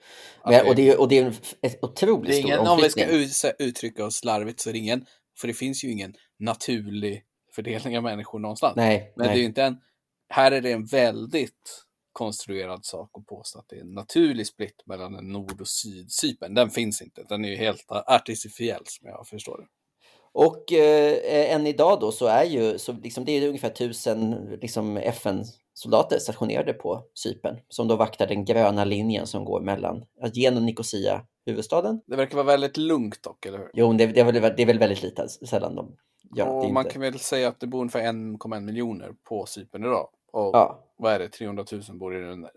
Men, 0.46 0.68
och, 0.68 0.76
det 0.76 0.90
är, 0.90 1.00
och 1.00 1.08
det 1.08 1.18
är 1.18 1.26
en 1.26 1.34
otroligt 1.82 2.32
det 2.32 2.38
är 2.38 2.40
stor 2.40 2.52
ingen, 2.52 2.60
om 2.60 2.78
vi 2.82 2.90
ska 2.90 3.04
omflyttning. 3.04 3.68
uttrycka 3.68 4.06
oss 4.06 4.16
slarvigt 4.16 4.60
så 4.60 4.70
är 4.70 4.74
det 4.74 4.80
ingen, 4.80 5.06
för 5.38 5.48
det 5.48 5.54
finns 5.54 5.84
ju 5.84 5.92
ingen 5.92 6.16
naturlig 6.40 7.24
fördelning 7.56 7.98
av 7.98 8.04
människor 8.04 8.40
någonstans. 8.40 8.76
Nej, 8.76 9.14
Men 9.16 9.28
det 9.28 9.34
är 9.34 9.36
nej. 9.36 9.46
inte 9.46 9.64
en, 9.64 9.78
här 10.30 10.52
är 10.52 10.62
det 10.62 10.72
en 10.72 10.86
väldigt 10.86 11.86
konstruerad 12.12 12.86
sak 12.86 13.10
att 13.14 13.26
påstå 13.26 13.60
att 13.60 13.70
det 13.70 13.76
är 13.76 13.82
en 13.82 13.94
naturlig 13.94 14.48
split 14.48 14.84
mellan 14.86 15.16
en 15.16 15.28
nord 15.28 15.62
och 15.62 15.68
sydcypern. 15.68 16.54
Den 16.54 16.70
finns 16.70 17.02
inte. 17.02 17.24
Den 17.30 17.46
är 17.46 17.50
ju 17.50 17.56
helt 17.56 17.86
artificiell 17.90 18.84
som 18.86 19.08
jag 19.08 19.28
förstår 19.28 19.58
det. 19.58 19.68
Och 20.38 20.74
eh, 20.74 21.54
än 21.56 21.68
idag 21.68 22.00
då 22.00 22.12
så 22.12 22.26
är 22.26 22.44
ju, 22.44 22.78
så 22.78 22.92
liksom, 22.92 23.26
det 23.26 23.32
är 23.32 23.48
ungefär 23.48 23.70
tusen 23.70 24.32
liksom, 24.62 24.98
FN-soldater 24.98 26.20
stationerade 26.20 26.74
på 26.74 27.04
Cypern 27.14 27.60
som 27.70 27.88
då 27.88 27.96
vaktar 27.96 28.28
den 28.28 28.46
gröna 28.46 28.86
linjen 28.86 29.28
som 29.28 29.46
går 29.46 29.62
mellan, 29.62 30.06
genom 30.34 30.66
Nicosia, 30.66 31.22
huvudstaden. 31.46 32.02
Det 32.06 32.16
verkar 32.16 32.36
vara 32.36 32.46
väldigt 32.46 32.78
lugnt 32.78 33.24
dock, 33.24 33.46
eller 33.46 33.58
hur? 33.58 33.70
Jo, 33.74 33.94
det, 33.94 34.06
det, 34.06 34.20
är, 34.20 34.26
väl, 34.26 34.54
det 34.56 34.62
är 34.62 34.66
väl 34.66 34.80
väldigt 34.80 35.04
lite 35.04 35.30
sällan 35.30 35.76
de 35.76 35.96
gör 36.36 36.48
och 36.48 36.66
det. 36.66 36.74
man 36.74 36.82
Inte. 36.82 36.94
kan 36.94 37.02
väl 37.02 37.20
säga 37.20 37.48
att 37.48 37.60
det 37.60 37.68
bor 37.68 37.80
ungefär 37.80 38.02
1,1 38.02 38.60
miljoner 38.62 39.12
på 39.24 39.46
Cypern 39.46 39.84
idag. 39.84 40.10
Och 40.32 40.56
Ja, 40.56 40.80
vad 40.98 41.14
är 41.14 41.20
det, 41.20 41.30
300 41.30 41.66
000 41.72 41.82
bor 41.92 42.16
i 42.16 42.22
den 42.22 42.48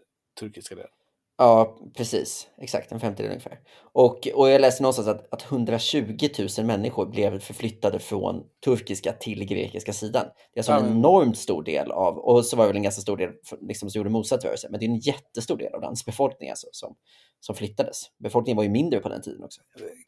turkiska 0.41 0.75
delen. 0.75 0.91
Ja, 1.39 1.79
precis. 1.97 2.49
Exakt, 2.59 2.93
en 2.93 3.01
femtedel 3.01 3.31
ungefär. 3.31 3.59
Och, 3.93 4.29
och 4.35 4.51
jag 4.51 4.61
läste 4.61 4.83
någonstans 4.83 5.09
att, 5.09 5.33
att 5.33 5.53
120 5.53 6.29
000 6.59 6.67
människor 6.67 7.07
blev 7.07 7.41
förflyttade 7.41 7.99
från 7.99 8.43
turkiska 8.65 9.13
till 9.13 9.45
grekiska 9.45 9.93
sidan. 9.93 10.25
Det 10.25 10.59
är 10.59 10.61
alltså 10.61 10.73
Ja, 10.73 10.79
en 10.79 10.99
enormt 10.99 11.39
stor 11.39 11.63
del 11.63 11.91
av, 11.91 12.19
och 12.19 12.45
så 12.45 12.57
var 12.57 12.65
det 12.65 12.69
väl 12.69 12.77
en 12.77 12.83
ganska 12.83 13.03
stor 13.03 13.17
del 13.17 13.31
liksom, 13.61 13.91
som 13.91 13.99
gjorde 13.99 14.11
motsatt 14.11 14.45
rörelse, 14.45 14.69
men 14.71 14.81
det 14.81 14.87
är 14.87 14.91
en 14.91 14.99
jättestor 14.99 15.57
del 15.57 15.75
av 15.75 15.81
landets 15.81 16.05
befolkning 16.05 16.51
alltså, 16.51 16.67
som, 16.73 16.97
som 17.41 17.55
flyttades. 17.55 18.03
Befolkningen 18.19 18.57
var 18.57 18.65
ju 18.65 18.71
mindre 18.71 19.01
på 19.01 19.09
den 19.09 19.23
tiden 19.23 19.45
också. 19.45 19.61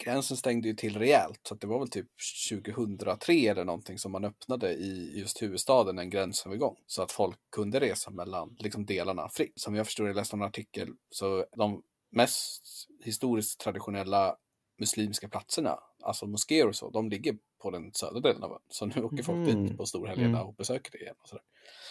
Gränsen 0.04 0.36
stängde 0.36 0.68
ju 0.68 0.74
till 0.74 0.98
rejält, 0.98 1.40
så 1.48 1.54
det 1.54 1.66
var 1.66 1.78
väl 1.78 1.90
typ 1.90 2.06
2003 2.50 3.32
eller 3.32 3.64
någonting 3.64 3.98
som 3.98 4.12
man 4.12 4.24
öppnade 4.24 4.72
i 4.72 5.18
just 5.20 5.42
huvudstaden 5.42 5.98
en 5.98 6.10
gränsövergång. 6.10 6.76
Så 6.86 7.02
att 7.02 7.12
folk 7.12 7.36
kunde 7.52 7.80
resa 7.80 8.10
mellan 8.10 8.56
liksom, 8.58 8.86
delarna 8.86 9.28
fritt. 9.28 9.52
Som 9.56 9.74
jag 9.74 9.86
förstår, 9.86 10.06
jag 10.06 10.16
läste 10.16 10.36
en 10.36 10.42
artikel, 10.42 10.88
så 11.20 11.44
de 11.56 11.82
mest 12.12 12.62
historiskt 13.04 13.60
traditionella 13.60 14.36
muslimska 14.78 15.28
platserna, 15.28 15.78
alltså 16.02 16.26
moskéer 16.26 16.68
och 16.68 16.76
så, 16.76 16.90
de 16.90 17.08
ligger 17.10 17.36
på 17.62 17.70
den 17.70 17.92
södra 17.94 18.20
delen 18.20 18.42
av 18.44 18.52
ön. 18.52 18.58
Så 18.68 18.86
nu 18.86 19.02
åker 19.02 19.22
folk 19.22 19.38
Mhm. 19.48 19.66
dit 19.66 19.76
på 19.76 19.86
storhelgerna 19.86 20.38
Mm. 20.38 20.48
och 20.48 20.54
besöker 20.54 20.90
det 20.92 20.98
igen. 20.98 21.14
Och 21.22 21.28
sådär. 21.28 21.44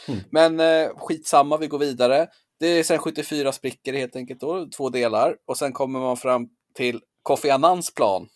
Mm. 0.07 0.19
Men 0.31 0.59
eh, 0.59 0.95
skitsamma, 0.97 1.57
vi 1.57 1.67
går 1.67 1.79
vidare. 1.79 2.27
Det 2.59 2.67
är 2.67 2.83
sen 2.83 2.99
74 2.99 3.51
sprickor 3.51 3.93
helt 3.93 4.15
enkelt 4.15 4.39
då, 4.39 4.67
två 4.77 4.89
delar. 4.89 5.37
Och 5.45 5.57
sen 5.57 5.73
kommer 5.73 5.99
man 5.99 6.17
fram 6.17 6.49
till 6.73 7.01
Kofi 7.23 7.49
Annans 7.49 7.93
plan, 7.93 8.27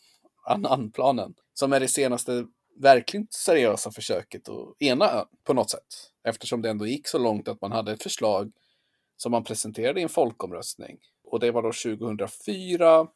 Annan-planen, 0.45 1.33
som 1.53 1.73
är 1.73 1.79
det 1.79 1.87
senaste 1.87 2.45
verkligen 2.79 3.27
seriösa 3.29 3.91
försöket 3.91 4.49
att 4.49 4.81
ena 4.81 5.11
ön 5.11 5.25
på 5.43 5.53
något 5.53 5.69
sätt. 5.69 5.87
Eftersom 6.23 6.61
det 6.61 6.69
ändå 6.69 6.85
gick 6.87 7.07
så 7.07 7.17
långt 7.17 7.47
att 7.47 7.61
man 7.61 7.71
hade 7.71 7.91
ett 7.91 8.03
förslag 8.03 8.51
som 9.17 9.31
man 9.31 9.43
presenterade 9.43 9.99
i 9.99 10.03
en 10.03 10.09
folkomröstning. 10.09 10.97
Och 11.23 11.39
det 11.39 11.51
var 11.51 11.61
då 11.61 11.71
2004. 11.97 13.07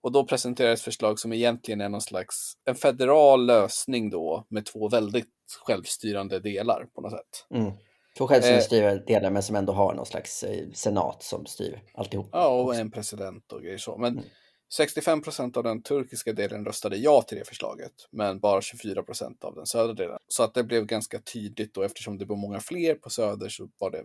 Och 0.00 0.12
då 0.12 0.24
presenterades 0.24 0.82
förslag 0.82 1.18
som 1.18 1.32
egentligen 1.32 1.80
är 1.80 1.88
någon 1.88 2.00
slags 2.00 2.52
en 2.64 2.74
federal 2.74 3.46
lösning 3.46 4.10
då 4.10 4.46
med 4.48 4.66
två 4.66 4.88
väldigt 4.88 5.26
självstyrande 5.66 6.40
delar 6.40 6.86
på 6.94 7.00
något 7.00 7.12
sätt. 7.12 7.46
Mm. 7.54 7.72
Två 8.18 8.26
självstyrande 8.26 9.04
delar 9.06 9.30
men 9.30 9.42
som 9.42 9.56
ändå 9.56 9.72
har 9.72 9.94
någon 9.94 10.06
slags 10.06 10.42
eh, 10.42 10.68
senat 10.74 11.22
som 11.22 11.46
styr 11.46 11.82
alltihop. 11.94 12.28
Ja, 12.32 12.48
och 12.48 12.74
en 12.74 12.90
president 12.90 13.52
och 13.52 13.62
grejer 13.62 13.78
så. 13.78 13.96
Men 13.96 14.12
mm. 14.12 14.24
65 14.72 15.22
procent 15.22 15.56
av 15.56 15.62
den 15.62 15.82
turkiska 15.82 16.32
delen 16.32 16.64
röstade 16.64 16.96
ja 16.96 17.22
till 17.22 17.38
det 17.38 17.44
förslaget, 17.44 17.92
men 18.10 18.40
bara 18.40 18.60
24 18.60 19.02
procent 19.02 19.44
av 19.44 19.54
den 19.54 19.66
södra 19.66 19.94
delen. 19.94 20.18
Så 20.28 20.42
att 20.42 20.54
det 20.54 20.64
blev 20.64 20.86
ganska 20.86 21.20
tydligt 21.20 21.76
och 21.76 21.84
eftersom 21.84 22.18
det 22.18 22.24
var 22.24 22.36
många 22.36 22.60
fler 22.60 22.94
på 22.94 23.10
söder 23.10 23.48
så 23.48 23.68
var 23.78 23.90
det 23.90 24.02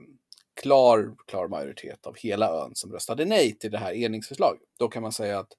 klar, 0.62 1.16
klar 1.28 1.48
majoritet 1.48 2.08
av 2.08 2.16
hela 2.18 2.50
ön 2.50 2.72
som 2.76 2.92
röstade 2.92 3.26
nej 3.26 3.58
till 3.58 3.72
det 3.72 3.78
här 3.78 3.94
eningsförslaget. 3.94 4.62
Då 4.80 4.88
kan 4.88 5.02
man 5.02 5.12
säga 5.12 5.40
att 5.40 5.54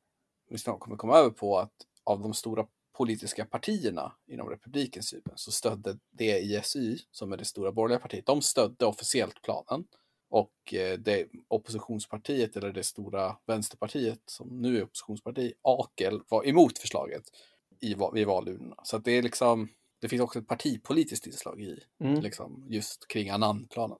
vi 0.51 0.59
snart 0.59 0.81
kommer 0.81 0.97
komma 0.97 1.19
över 1.19 1.31
på 1.31 1.59
att 1.59 1.73
av 2.05 2.21
de 2.21 2.35
stora 2.35 2.67
politiska 2.97 3.45
partierna 3.45 4.13
inom 4.27 4.49
republiken 4.49 5.03
Cypern 5.03 5.37
så 5.37 5.53
stödde 5.53 5.99
DISY, 6.11 6.99
som 7.11 7.33
är 7.33 7.37
det 7.37 7.45
stora 7.45 7.73
borgerliga 7.73 7.99
partiet, 7.99 8.27
de 8.27 8.43
stödde 8.43 8.87
officiellt 8.87 9.43
planen. 9.43 9.85
Och 10.31 10.75
eh, 10.75 10.99
det 10.99 11.27
oppositionspartiet, 11.49 12.57
eller 12.57 12.73
det 12.73 12.83
stora 12.83 13.37
vänsterpartiet 13.47 14.21
som 14.27 14.49
nu 14.49 14.79
är 14.79 14.83
oppositionsparti, 14.83 15.53
AKEL, 15.63 16.21
var 16.29 16.49
emot 16.49 16.79
förslaget 16.79 17.23
i, 17.81 17.97
vid 18.13 18.27
valurnorna. 18.27 18.77
Så 18.83 18.99
det 18.99 19.13
är 19.13 19.23
liksom, 19.23 19.69
det 20.01 20.09
finns 20.09 20.23
också 20.23 20.39
ett 20.39 20.49
partipolitiskt 20.49 21.27
inslag 21.27 21.61
i, 21.61 21.79
mm. 22.01 22.21
liksom, 22.21 22.67
just 22.69 23.09
kring 23.09 23.31
Annan-planen. 23.31 23.99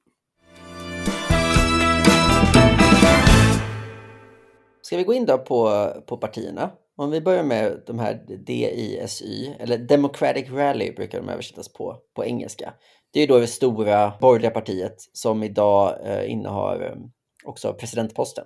Ska 4.93 4.97
vi 4.97 5.05
gå 5.05 5.15
in 5.15 5.27
då 5.27 5.39
på, 5.39 5.89
på 6.07 6.17
partierna? 6.17 6.71
Om 6.97 7.11
vi 7.11 7.21
börjar 7.21 7.43
med 7.43 7.83
de 7.87 7.99
här 7.99 8.15
DISY, 8.47 9.55
eller 9.59 9.79
Democratic 9.79 10.51
Rally 10.51 10.93
brukar 10.93 11.19
de 11.21 11.29
översättas 11.29 11.73
på, 11.73 11.97
på 12.15 12.25
engelska. 12.25 12.75
Det 13.11 13.21
är 13.21 13.27
då 13.27 13.39
det 13.39 13.47
stora 13.47 14.13
borgerliga 14.21 14.51
partiet 14.51 14.97
som 15.13 15.43
idag 15.43 15.99
eh, 16.05 16.31
innehar 16.31 16.81
eh, 16.81 16.97
också 17.45 17.75
presidentposten. 17.75 18.45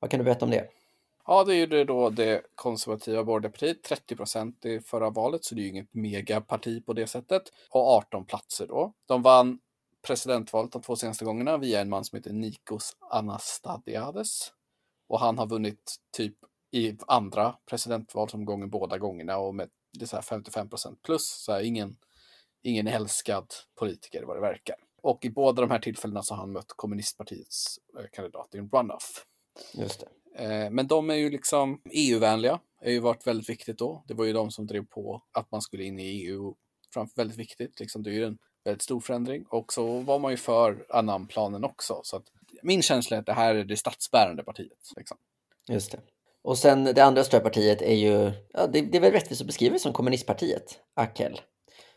Vad 0.00 0.10
kan 0.10 0.18
du 0.18 0.24
berätta 0.24 0.44
om 0.44 0.50
det? 0.50 0.68
Ja, 1.26 1.44
det 1.44 1.54
är 1.54 1.66
ju 1.66 1.84
då 1.84 2.10
det 2.10 2.42
konservativa 2.54 3.24
borgerliga 3.24 3.50
partiet, 3.50 3.82
30 3.82 4.16
procent 4.16 4.64
i 4.64 4.80
förra 4.80 5.10
valet, 5.10 5.44
så 5.44 5.54
det 5.54 5.60
är 5.60 5.62
ju 5.62 5.68
inget 5.68 5.94
megaparti 5.94 6.86
på 6.86 6.92
det 6.92 7.06
sättet. 7.06 7.42
Och 7.70 7.86
18 7.96 8.24
platser 8.24 8.66
då. 8.66 8.92
De 9.06 9.22
vann 9.22 9.58
presidentvalet 10.06 10.72
de 10.72 10.82
två 10.82 10.96
senaste 10.96 11.24
gångerna 11.24 11.56
via 11.56 11.80
en 11.80 11.88
man 11.88 12.04
som 12.04 12.16
heter 12.16 12.32
Nikos 12.32 12.96
Anastadiades. 13.10 14.52
Och 15.08 15.20
han 15.20 15.38
har 15.38 15.46
vunnit 15.46 15.96
typ 16.16 16.34
i 16.70 16.96
andra 17.06 17.54
presidentvalsomgången 17.70 18.70
båda 18.70 18.98
gångerna 18.98 19.38
och 19.38 19.54
med 19.54 19.68
det 19.98 20.06
så 20.06 20.16
här 20.16 20.22
55 20.22 20.68
procent 20.68 21.02
plus, 21.02 21.28
så 21.44 21.52
här 21.52 21.60
ingen 21.60 21.96
ingen 22.62 22.86
älskad 22.86 23.46
politiker 23.78 24.22
vad 24.22 24.36
det 24.36 24.40
verkar. 24.40 24.76
Och 25.02 25.24
i 25.24 25.30
båda 25.30 25.62
de 25.62 25.70
här 25.70 25.78
tillfällena 25.78 26.22
så 26.22 26.34
har 26.34 26.40
han 26.40 26.52
mött 26.52 26.72
kommunistpartiets 26.76 27.78
eh, 27.98 28.04
kandidat 28.12 28.54
i 28.54 28.58
en 28.58 28.70
runoff. 28.70 29.26
Just 29.74 30.00
det. 30.00 30.08
Eh, 30.44 30.70
men 30.70 30.86
de 30.86 31.10
är 31.10 31.14
ju 31.14 31.30
liksom 31.30 31.80
EU-vänliga, 31.90 32.60
har 32.80 32.90
ju 32.90 33.00
varit 33.00 33.26
väldigt 33.26 33.48
viktigt 33.48 33.78
då. 33.78 34.04
Det 34.06 34.14
var 34.14 34.24
ju 34.24 34.32
de 34.32 34.50
som 34.50 34.66
drev 34.66 34.86
på 34.86 35.22
att 35.32 35.50
man 35.50 35.62
skulle 35.62 35.84
in 35.84 35.98
i 35.98 36.02
EU, 36.02 36.54
väldigt 37.16 37.38
viktigt. 37.38 37.80
Liksom, 37.80 38.02
det 38.02 38.10
är 38.10 38.14
ju 38.14 38.24
en 38.24 38.38
väldigt 38.64 38.82
stor 38.82 39.00
förändring. 39.00 39.46
Och 39.48 39.72
så 39.72 40.00
var 40.00 40.18
man 40.18 40.30
ju 40.30 40.36
för 40.36 40.86
Annan-planen 40.88 41.64
också. 41.64 42.00
Så 42.04 42.16
att 42.16 42.24
min 42.62 42.82
känsla 42.82 43.16
är 43.16 43.20
att 43.20 43.26
det 43.26 43.32
här 43.32 43.54
är 43.54 43.64
det 43.64 43.76
statsbärande 43.76 44.44
partiet. 44.44 44.92
Liksom. 44.96 45.16
Just 45.68 45.92
det. 45.92 45.98
Och 46.42 46.58
sen 46.58 46.84
det 46.84 47.00
andra 47.00 47.24
stora 47.24 47.40
partiet 47.40 47.82
är 47.82 47.94
ju, 47.94 48.32
ja, 48.52 48.66
det, 48.66 48.80
det 48.80 48.98
är 48.98 49.00
väl 49.00 49.12
rättvist 49.12 49.40
att 49.40 49.46
beskriva 49.46 49.78
som 49.78 49.92
kommunistpartiet, 49.92 50.80
Akel. 50.94 51.40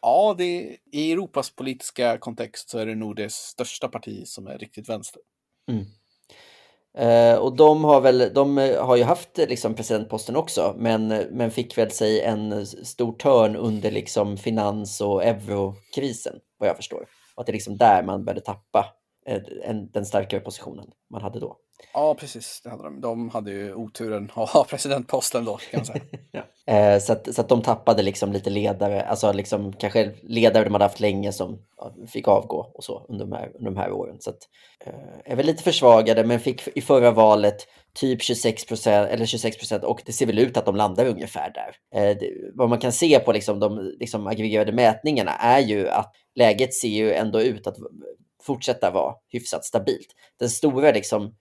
Ja, 0.01 0.35
det, 0.37 0.77
i 0.91 1.11
Europas 1.11 1.55
politiska 1.55 2.17
kontext 2.17 2.69
så 2.69 2.77
är 2.77 2.85
det 2.85 2.95
nog 2.95 3.15
det 3.15 3.31
största 3.31 3.87
parti 3.87 4.27
som 4.27 4.47
är 4.47 4.57
riktigt 4.57 4.89
vänster. 4.89 5.21
Mm. 5.69 5.85
Eh, 6.97 7.39
och 7.39 7.55
de 7.55 7.83
har 7.83 8.01
väl, 8.01 8.31
de 8.33 8.57
har 8.57 8.95
ju 8.95 9.03
haft 9.03 9.37
liksom 9.37 9.73
presidentposten 9.73 10.35
också, 10.35 10.75
men, 10.77 11.07
men 11.07 11.51
fick 11.51 11.77
väl 11.77 11.91
sig 11.91 12.21
en 12.21 12.65
stor 12.65 13.13
törn 13.13 13.55
under 13.55 13.91
liksom 13.91 14.37
finans 14.37 15.01
och 15.01 15.23
eurokrisen, 15.23 16.39
vad 16.57 16.69
jag 16.69 16.75
förstår. 16.75 17.07
Och 17.35 17.41
att 17.41 17.45
det 17.45 17.51
är 17.51 17.53
liksom 17.53 17.77
där 17.77 18.03
man 18.03 18.25
började 18.25 18.41
tappa 18.41 18.79
eh, 18.79 18.85
en, 19.63 19.91
den 19.91 20.05
starkare 20.05 20.39
positionen 20.41 20.91
man 21.09 21.21
hade 21.21 21.39
då. 21.39 21.57
Ja, 21.93 22.15
precis. 22.15 22.61
Det 22.63 22.69
hade 22.69 22.83
de. 22.83 23.01
de 23.01 23.29
hade 23.29 23.51
ju 23.51 23.73
oturen 23.73 24.31
att 24.35 24.49
ha 24.49 24.63
presidentposten 24.69 25.45
då, 25.45 25.57
kan 25.71 25.85
säga. 25.85 26.01
ja. 26.31 26.73
eh, 26.73 26.99
så, 26.99 27.13
att, 27.13 27.35
så 27.35 27.41
att 27.41 27.49
de 27.49 27.61
tappade 27.61 28.03
liksom 28.03 28.33
lite 28.33 28.49
ledare, 28.49 29.01
alltså 29.01 29.31
liksom 29.31 29.73
kanske 29.73 30.11
ledare 30.23 30.63
de 30.63 30.73
hade 30.73 30.85
haft 30.85 30.99
länge 30.99 31.31
som 31.31 31.59
fick 32.07 32.27
avgå 32.27 32.71
och 32.73 32.83
så 32.83 33.05
under 33.09 33.25
de 33.25 33.31
här, 33.31 33.51
under 33.55 33.71
de 33.71 33.77
här 33.77 33.91
åren. 33.91 34.17
Så 34.19 34.29
att, 34.29 34.39
eh, 34.85 35.31
är 35.31 35.35
väl 35.35 35.45
lite 35.45 35.63
försvagade, 35.63 36.23
men 36.23 36.39
fick 36.39 36.67
i 36.77 36.81
förra 36.81 37.11
valet 37.11 37.67
typ 37.93 38.21
26 38.21 38.65
procent, 38.65 39.09
eller 39.09 39.25
26 39.25 39.57
procent, 39.57 39.83
och 39.83 40.01
det 40.05 40.11
ser 40.11 40.25
väl 40.25 40.39
ut 40.39 40.57
att 40.57 40.65
de 40.65 40.75
landar 40.75 41.05
ungefär 41.05 41.53
där. 41.53 42.01
Eh, 42.01 42.17
det, 42.17 42.31
vad 42.55 42.69
man 42.69 42.79
kan 42.79 42.91
se 42.91 43.19
på 43.19 43.31
liksom 43.31 43.59
de 43.59 43.95
liksom 43.99 44.27
aggregerade 44.27 44.71
mätningarna 44.71 45.31
är 45.31 45.59
ju 45.59 45.89
att 45.89 46.11
läget 46.35 46.73
ser 46.73 46.87
ju 46.87 47.13
ändå 47.13 47.41
ut 47.41 47.67
att 47.67 47.77
fortsätta 48.43 48.91
vara 48.91 49.15
hyfsat 49.29 49.65
stabilt. 49.65 50.07
Den 50.39 50.49
stora 50.49 50.91
liksom 50.91 51.35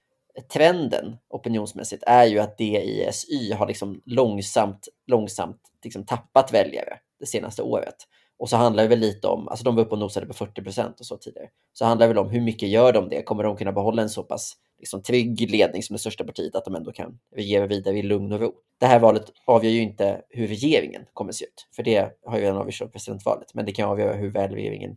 trenden 0.53 1.17
opinionsmässigt 1.29 2.03
är 2.07 2.25
ju 2.25 2.39
att 2.39 2.59
DISY 2.59 3.53
har 3.53 3.67
liksom 3.67 4.03
långsamt, 4.07 4.89
långsamt 5.07 5.61
liksom 5.85 6.07
tappat 6.07 6.53
väljare 6.53 6.99
det 7.21 7.27
senaste 7.27 7.63
året. 7.63 7.97
Och 8.39 8.49
så 8.49 8.57
handlar 8.57 8.83
det 8.83 8.89
väl 8.89 8.99
lite 8.99 9.27
om, 9.27 9.49
alltså 9.49 9.65
de 9.65 9.77
var 9.77 9.83
uppe 9.83 9.93
och 9.93 9.99
nosade 9.99 10.27
på 10.27 10.35
40 10.35 10.63
procent 10.63 11.01
och 11.01 11.07
så 11.07 11.17
tidigare. 11.17 11.49
Så 11.73 11.85
handlar 11.85 12.07
det 12.07 12.15
väl 12.15 12.25
om 12.25 12.31
hur 12.31 12.41
mycket 12.41 12.69
gör 12.69 12.93
de 12.93 13.09
det? 13.09 13.23
Kommer 13.23 13.45
de 13.45 13.57
kunna 13.57 13.73
behålla 13.73 14.03
en 14.03 14.11
så 14.11 14.23
pass 14.23 14.57
liksom, 14.79 15.03
trygg 15.03 15.51
ledning 15.51 15.83
som 15.83 15.95
det 15.95 16.01
största 16.01 16.25
partiet 16.25 16.55
att 16.55 16.65
de 16.65 16.75
ändå 16.75 16.93
kan 16.93 17.19
regera 17.37 17.67
vidare 17.67 17.99
i 17.99 18.03
lugn 18.03 18.33
och 18.33 18.41
ro? 18.41 18.53
Det 18.79 18.87
här 18.87 18.99
valet 18.99 19.25
avgör 19.47 19.71
ju 19.71 19.81
inte 19.81 20.23
hur 20.29 20.47
regeringen 20.47 21.03
kommer 21.13 21.33
se 21.33 21.45
ut, 21.45 21.69
för 21.77 21.83
det 21.83 22.13
har 22.25 22.37
ju 22.37 22.43
redan 22.43 22.57
avgjorts 22.57 22.83
av 22.83 22.87
presidentvalet, 22.87 23.55
men 23.55 23.67
det 23.67 23.73
kan 23.73 23.89
avgöra 23.89 24.15
hur 24.15 24.31
väl 24.31 24.51
regeringen 24.51 24.97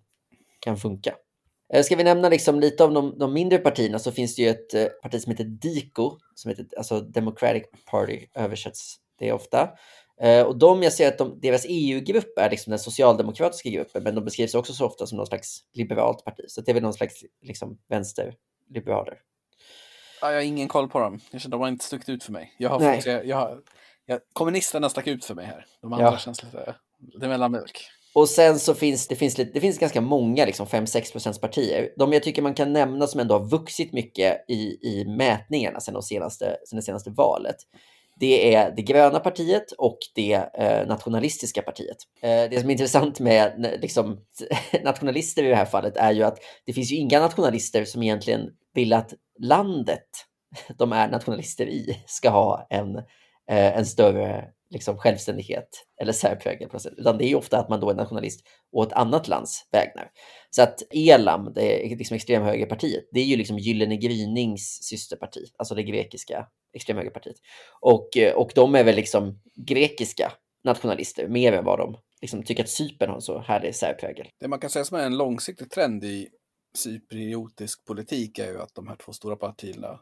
kan 0.60 0.78
funka. 0.78 1.16
Eh, 1.74 1.84
ska 1.84 1.96
vi 1.96 2.04
nämna 2.04 2.30
liksom 2.30 2.60
lite 2.60 2.84
av 2.84 2.94
de, 2.94 3.20
de, 3.20 3.34
mindre 3.34 3.58
partierna 3.58 4.00
så 4.00 4.12
finns 4.12 4.36
det 4.36 4.42
ju 4.42 4.50
ett 4.50 4.74
eh, 4.74 4.86
parti 4.86 5.22
som 5.22 5.32
heter 5.32 5.44
DICO, 5.44 6.18
som 6.36 6.50
heter, 6.50 6.68
alltså 6.78 7.00
Democratic 7.00 7.64
Party 7.92 8.28
översätts 8.36 8.96
det 9.20 9.32
ofta. 9.32 9.70
Eh, 10.22 10.42
och 10.42 10.58
de, 10.58 10.84
jag 10.84 10.94
ser 10.94 11.08
att 11.08 11.18
de, 11.18 11.40
deras 11.40 11.66
EU-grupp 11.70 12.38
är 12.38 12.50
liksom 12.50 12.72
den 12.72 12.80
socialdemokratiska 12.80 13.70
gruppen, 13.70 14.04
men 14.04 14.16
de 14.16 14.26
beskrivs 14.26 14.56
också 14.56 14.74
så 14.74 14.86
ofta 14.86 15.08
som 15.08 15.18
någon 15.18 15.28
slags 15.28 15.60
liberalt 15.74 16.26
parti. 16.26 16.46
Så 16.48 16.62
det 16.62 16.72
är 16.72 16.74
väl 16.74 16.84
någon 16.84 16.94
slags 16.94 17.24
liksom, 17.42 17.78
vänsterliberaler. 17.90 19.18
Ja, 20.22 20.32
jag 20.32 20.38
har 20.38 20.44
ingen 20.44 20.68
koll 20.68 20.90
på 20.90 21.00
dem. 21.00 21.20
De 21.48 21.62
har 21.62 21.68
inte 21.68 21.86
stuckit 21.86 22.10
ut 22.10 22.24
för 22.24 22.32
mig. 22.32 22.56
Jag 22.58 22.70
har, 22.70 22.96
fått, 22.96 23.06
jag, 23.06 23.26
jag 23.26 23.36
har, 23.36 23.62
jag, 24.06 24.20
kommunisterna 24.34 24.90
stack 24.90 25.08
ut 25.08 25.26
för 25.26 25.36
mig 25.36 25.46
här. 25.46 25.66
De 25.82 25.94
andra 25.94 26.06
ja. 26.06 26.18
känns 26.18 26.44
lite, 26.44 26.76
lite 27.14 27.28
mellanmjölk. 27.28 27.90
Och 28.14 28.30
sen 28.30 28.60
så 28.60 28.74
finns 28.74 29.08
det, 29.08 29.16
finns, 29.16 29.36
det 29.36 29.62
finns 29.62 29.80
ganska 29.80 30.02
många 30.02 30.46
liksom 30.46 30.66
5-6 30.66 31.12
procents 31.12 31.42
partier. 31.42 31.90
De 31.98 32.14
jag 32.14 32.24
tycker 32.24 32.42
man 32.42 32.54
kan 32.54 32.74
nämna 32.74 33.08
som 33.08 33.20
ändå 33.20 33.38
har 33.38 33.46
vuxit 33.46 33.94
mycket 33.94 34.46
i, 34.48 34.78
i 34.82 35.06
mätningarna 35.08 35.80
sedan, 35.80 35.94
de 35.94 36.04
senaste, 36.04 36.58
sen 36.70 36.78
det 36.78 36.84
senaste 36.84 37.10
valet. 37.10 37.56
Det 38.20 38.56
är 38.56 38.74
det 38.76 38.82
gröna 38.82 39.20
partiet 39.20 39.72
och 39.72 39.98
det 40.16 40.34
eh, 40.34 40.88
nationalistiska 40.88 41.62
partiet. 41.62 41.98
Eh, 42.22 42.50
det 42.50 42.60
som 42.60 42.70
är 42.70 42.72
intressant 42.72 43.20
med 43.20 43.78
liksom, 43.82 44.20
nationalister 44.84 45.44
i 45.44 45.48
det 45.48 45.56
här 45.56 45.66
fallet 45.66 45.98
är 45.98 46.12
ju 46.12 46.24
att 46.24 46.38
det 46.66 46.74
finns 46.74 46.92
ju 46.92 46.96
inga 46.96 47.20
nationalister 47.20 47.86
som 47.86 48.04
egentligen 48.04 48.50
vill 48.74 48.94
att 48.94 49.14
landet 49.40 50.08
de 50.78 50.92
är 50.92 51.08
nationalister 51.08 51.66
i 51.66 52.04
ska 52.08 52.30
ha 52.30 52.68
en, 52.70 52.96
eh, 52.96 53.04
Eh, 53.50 53.78
en 53.78 53.86
större 53.86 54.50
liksom 54.70 54.98
självständighet 54.98 55.86
eller 56.02 56.12
särprägel 56.14 56.70
på 56.70 56.80
sätt, 56.80 56.94
utan 56.98 57.18
det 57.18 57.26
är 57.26 57.28
ju 57.28 57.36
ofta 57.36 57.60
att 57.60 57.70
man 57.70 57.80
då 57.80 57.90
är 57.90 57.96
nationalist 57.96 58.42
å 58.72 58.84
ett 58.84 58.94
annat 58.94 59.28
lands 59.28 59.68
vägnar. 59.72 60.12
Så 60.50 60.62
att 60.62 60.84
ELAM, 60.94 61.54
det 61.56 61.86
är 61.86 61.98
liksom 61.98 62.16
extremhögerpartiet, 62.16 63.04
det 63.12 63.20
är 63.20 63.26
ju 63.26 63.36
liksom 63.36 63.60
Gyllene 63.60 63.98
Grynings 63.98 64.80
systerparti, 64.84 65.46
alltså 65.58 65.76
det 65.76 65.84
grekiska 65.84 66.48
extremhögerpartiet. 66.74 67.36
Och, 67.82 68.18
eh, 68.18 68.34
och 68.34 68.52
de 68.56 68.76
är 68.76 68.84
väl 68.84 68.96
liksom 68.96 69.42
grekiska 69.56 70.32
nationalister 70.64 71.28
mer 71.28 71.54
än 71.54 71.66
vad 71.66 71.80
de 71.80 71.98
liksom 72.22 72.44
tycker 72.44 72.64
att 72.64 72.70
Cypern 72.70 73.10
har 73.10 73.16
en 73.16 73.22
så 73.22 73.40
härlig 73.40 73.76
särprägel. 73.76 74.28
Det 74.40 74.48
man 74.48 74.60
kan 74.60 74.70
säga 74.70 74.86
som 74.86 74.98
är 74.98 75.06
en 75.06 75.18
långsiktig 75.18 75.70
trend 75.72 76.04
i 76.04 76.30
cypriotisk 76.78 77.86
politik 77.86 78.40
är 78.40 78.52
ju 78.52 78.62
att 78.62 78.76
de 78.76 78.88
här 78.88 78.96
två 78.96 79.12
stora 79.14 79.36
partierna, 79.36 80.00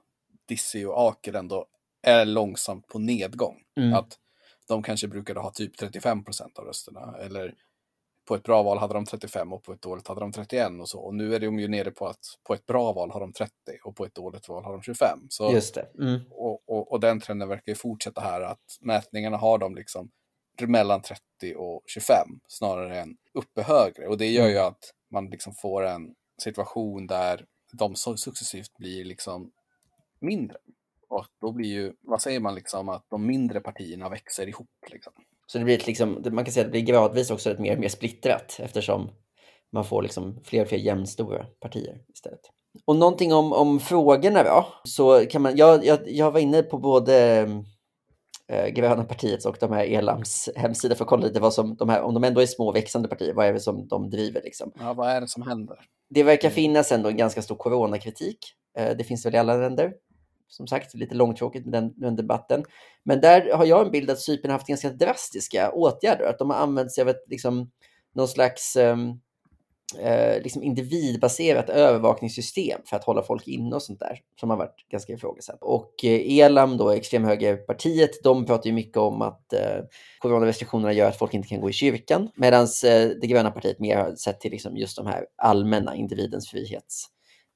Dissi 0.47 0.85
och 0.85 0.99
Aker, 0.99 1.33
ändå 1.33 1.65
är 2.01 2.25
långsamt 2.25 2.87
på 2.87 2.99
nedgång. 2.99 3.61
Mm. 3.77 3.93
Att 3.93 4.17
de 4.67 4.83
kanske 4.83 5.07
brukade 5.07 5.39
ha 5.39 5.51
typ 5.51 5.77
35 5.77 6.23
procent 6.23 6.59
av 6.59 6.65
rösterna 6.65 7.15
eller 7.19 7.55
på 8.27 8.35
ett 8.35 8.43
bra 8.43 8.63
val 8.63 8.77
hade 8.77 8.93
de 8.93 9.05
35 9.05 9.53
och 9.53 9.63
på 9.63 9.73
ett 9.73 9.81
dåligt 9.81 10.07
hade 10.07 10.19
de 10.19 10.31
31 10.31 10.71
och 10.79 10.89
så. 10.89 10.99
Och 10.99 11.15
nu 11.15 11.35
är 11.35 11.39
de 11.39 11.59
ju 11.59 11.67
nere 11.67 11.91
på 11.91 12.07
att 12.07 12.19
på 12.43 12.53
ett 12.53 12.65
bra 12.65 12.93
val 12.93 13.11
har 13.11 13.19
de 13.19 13.33
30 13.33 13.51
och 13.83 13.95
på 13.95 14.05
ett 14.05 14.15
dåligt 14.15 14.49
val 14.49 14.63
har 14.63 14.71
de 14.71 14.81
25. 14.81 15.19
Så, 15.29 15.51
Just 15.53 15.75
det. 15.75 15.87
Mm. 15.99 16.19
och, 16.29 16.69
och, 16.69 16.91
och 16.91 16.99
den 16.99 17.19
trenden 17.19 17.47
verkar 17.47 17.71
ju 17.71 17.75
fortsätta 17.75 18.21
här 18.21 18.41
att 18.41 18.77
mätningarna 18.81 19.37
har 19.37 19.57
de 19.57 19.75
liksom 19.75 20.11
mellan 20.67 21.01
30 21.01 21.21
och 21.55 21.83
25 21.85 22.17
snarare 22.47 22.99
än 22.99 23.17
uppe 23.33 23.61
högre. 23.61 24.07
Och 24.07 24.17
det 24.17 24.27
gör 24.27 24.47
ju 24.47 24.57
att 24.57 24.93
man 25.11 25.29
liksom 25.29 25.53
får 25.53 25.83
en 25.83 26.15
situation 26.43 27.07
där 27.07 27.45
de 27.73 27.95
successivt 27.95 28.77
blir 28.77 29.05
liksom 29.05 29.51
mindre. 30.19 30.57
Och 31.11 31.25
då 31.41 31.51
blir 31.51 31.69
ju, 31.69 31.93
vad 32.01 32.21
säger 32.21 32.39
man 32.39 32.55
liksom, 32.55 32.89
att 32.89 33.05
de 33.09 33.25
mindre 33.25 33.59
partierna 33.59 34.09
växer 34.09 34.47
ihop 34.47 34.69
liksom. 34.91 35.13
Så 35.47 35.57
det 35.57 35.63
blir 35.63 35.77
ett, 35.77 35.87
liksom, 35.87 36.23
man 36.31 36.45
kan 36.45 36.51
säga 36.51 36.65
att 36.65 36.67
det 36.67 36.81
blir 36.81 36.93
gradvis 36.93 37.31
också 37.31 37.51
ett 37.51 37.59
mer 37.59 37.73
och 37.73 37.79
mer 37.79 37.89
splittrat 37.89 38.59
eftersom 38.59 39.09
man 39.71 39.85
får 39.85 40.01
liksom 40.01 40.39
fler 40.43 40.61
och 40.61 40.67
fler 40.67 40.77
jämnstora 40.77 41.45
partier 41.59 42.01
istället. 42.13 42.39
Och 42.85 42.95
någonting 42.95 43.33
om, 43.33 43.53
om 43.53 43.79
frågorna 43.79 44.43
då, 44.43 44.65
så 44.83 45.25
kan 45.25 45.41
man, 45.41 45.57
jag, 45.57 45.85
jag, 45.85 45.99
jag 46.05 46.31
var 46.31 46.39
inne 46.39 46.63
på 46.63 46.77
både 46.77 47.41
eh, 48.47 48.67
Gröna 48.67 49.03
partiets 49.03 49.45
och 49.45 49.57
de 49.59 49.71
här 49.71 49.85
Elams 49.85 50.49
hemsida 50.55 50.95
för 50.95 51.03
att 51.03 51.09
kolla 51.09 51.27
lite 51.27 51.39
vad 51.39 51.53
som, 51.53 51.75
de 51.75 51.89
här, 51.89 52.01
om 52.01 52.13
de 52.13 52.23
ändå 52.23 52.41
är 52.41 52.45
små 52.45 52.71
växande 52.71 53.07
partier, 53.07 53.33
vad 53.33 53.45
är 53.45 53.53
det 53.53 53.59
som 53.59 53.87
de 53.87 54.09
driver 54.09 54.41
liksom? 54.43 54.71
Ja, 54.79 54.93
vad 54.93 55.09
är 55.09 55.21
det 55.21 55.27
som 55.27 55.43
händer? 55.43 55.77
Det 56.09 56.23
verkar 56.23 56.49
finnas 56.49 56.91
ändå 56.91 57.09
en 57.09 57.17
ganska 57.17 57.41
stor 57.41 57.55
coronakritik. 57.55 58.37
Eh, 58.77 58.97
det 58.97 59.03
finns 59.03 59.25
väl 59.25 59.35
i 59.35 59.37
alla 59.37 59.55
länder. 59.55 59.93
Som 60.51 60.67
sagt, 60.67 60.93
lite 60.93 61.15
långtråkigt 61.15 61.65
med 61.65 61.73
den, 61.73 61.93
den 61.95 62.15
debatten. 62.15 62.63
Men 63.03 63.21
där 63.21 63.53
har 63.53 63.65
jag 63.65 63.85
en 63.85 63.91
bild 63.91 64.09
att 64.09 64.19
Cypern 64.19 64.51
har 64.51 64.57
haft 64.57 64.67
ganska 64.67 64.89
drastiska 64.89 65.71
åtgärder. 65.71 66.25
Att 66.25 66.39
de 66.39 66.49
har 66.49 66.57
använt 66.57 66.91
sig 66.91 67.01
av 67.01 67.09
ett, 67.09 67.23
liksom, 67.27 67.71
någon 68.13 68.27
slags 68.27 68.75
um, 68.75 69.19
eh, 69.99 70.41
liksom 70.43 70.63
individbaserat 70.63 71.69
övervakningssystem 71.69 72.81
för 72.85 72.95
att 72.95 73.03
hålla 73.03 73.23
folk 73.23 73.47
inne 73.47 73.75
och 73.75 73.83
sånt 73.83 73.99
där. 73.99 74.19
Som 74.39 74.49
har 74.49 74.57
varit 74.57 74.89
ganska 74.91 75.13
ifrågasatt. 75.13 75.57
Och 75.61 76.05
eh, 76.05 76.39
Elam, 76.39 76.77
då 76.77 76.89
extremhögerpartiet, 76.89 78.23
de 78.23 78.45
pratar 78.45 78.67
ju 78.67 78.73
mycket 78.73 78.97
om 78.97 79.21
att 79.21 79.53
eh, 79.53 79.83
coronarestriktionerna 80.19 80.93
gör 80.93 81.07
att 81.07 81.17
folk 81.17 81.33
inte 81.33 81.47
kan 81.47 81.61
gå 81.61 81.69
i 81.69 81.73
kyrkan. 81.73 82.29
Medan 82.35 82.63
eh, 82.63 83.09
det 83.21 83.27
gröna 83.27 83.51
partiet 83.51 83.79
mer 83.79 83.97
har 83.97 84.15
sett 84.15 84.39
till 84.39 84.51
liksom 84.51 84.77
just 84.77 84.97
de 84.97 85.05
här 85.07 85.25
allmänna 85.37 85.95
individens 85.95 86.49
frihets 86.49 87.07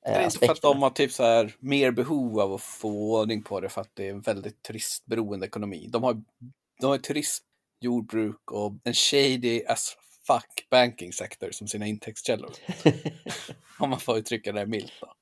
det 0.05 0.11
är 0.11 0.23
inte 0.23 0.39
för 0.39 0.51
att 0.51 0.61
de 0.61 0.81
har 0.81 0.89
typ 0.89 1.11
så 1.11 1.23
här 1.23 1.55
mer 1.59 1.91
behov 1.91 2.39
av 2.39 2.53
att 2.53 2.61
få 2.61 3.19
ordning 3.21 3.43
på 3.43 3.59
det 3.59 3.69
för 3.69 3.81
att 3.81 3.91
det 3.93 4.07
är 4.07 4.11
en 4.11 4.21
väldigt 4.21 4.63
turistberoende 4.63 5.45
ekonomi. 5.45 5.89
De 5.91 6.03
har, 6.03 6.21
de 6.81 6.87
har 6.87 6.97
turism, 6.97 7.45
jordbruk 7.81 8.51
och 8.51 8.73
en 8.83 8.93
shady 8.93 9.63
as 9.67 9.97
fuck 10.27 10.69
banking 10.69 11.13
sector 11.13 11.51
som 11.51 11.67
sina 11.67 11.85
intäktskällor. 11.85 12.51
Om 13.79 13.89
man 13.89 13.99
får 13.99 14.17
uttrycka 14.17 14.51
det 14.51 14.65
milt. 14.65 14.93
Då. 15.01 15.13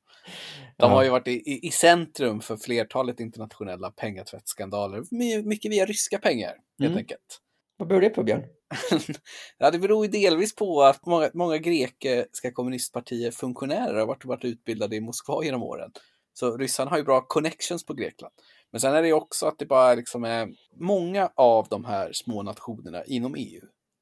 De 0.77 0.91
har 0.91 1.03
ju 1.03 1.09
varit 1.09 1.27
i, 1.27 1.67
i, 1.67 1.71
centrum 1.71 2.41
för 2.41 2.57
flertalet 2.57 3.19
internationella 3.19 3.91
pengatvättsskandaler, 3.91 5.03
mycket 5.43 5.71
via 5.71 5.85
ryska 5.85 6.19
pengar 6.19 6.49
helt 6.79 6.91
mm. 6.91 6.97
enkelt. 6.97 7.39
Vad 7.77 7.87
beror 7.87 8.01
det 8.01 8.09
på 8.09 8.23
Björn? 8.23 8.43
ja, 9.57 9.71
det 9.71 9.79
beror 9.79 10.05
ju 10.05 10.11
delvis 10.11 10.55
på 10.55 10.83
att 10.83 11.05
många, 11.05 11.29
många 11.33 11.57
grekiska 11.57 12.51
kommunistpartier 12.51 13.31
funktionärer 13.31 13.99
har 13.99 14.05
varit, 14.05 14.25
varit 14.25 14.45
utbildade 14.45 14.95
i 14.95 15.01
Moskva 15.01 15.43
genom 15.43 15.63
åren. 15.63 15.91
Så 16.33 16.57
ryssarna 16.57 16.89
har 16.89 16.97
ju 16.97 17.03
bra 17.03 17.21
connections 17.21 17.85
på 17.85 17.93
Grekland. 17.93 18.33
Men 18.71 18.81
sen 18.81 18.93
är 18.93 19.01
det 19.01 19.07
ju 19.07 19.13
också 19.13 19.45
att 19.45 19.59
det 19.59 19.65
bara 19.65 19.95
liksom 19.95 20.23
är 20.23 20.53
många 20.79 21.31
av 21.35 21.67
de 21.69 21.85
här 21.85 22.13
små 22.13 22.43
nationerna 22.43 23.03
inom 23.05 23.35
EU, 23.37 23.61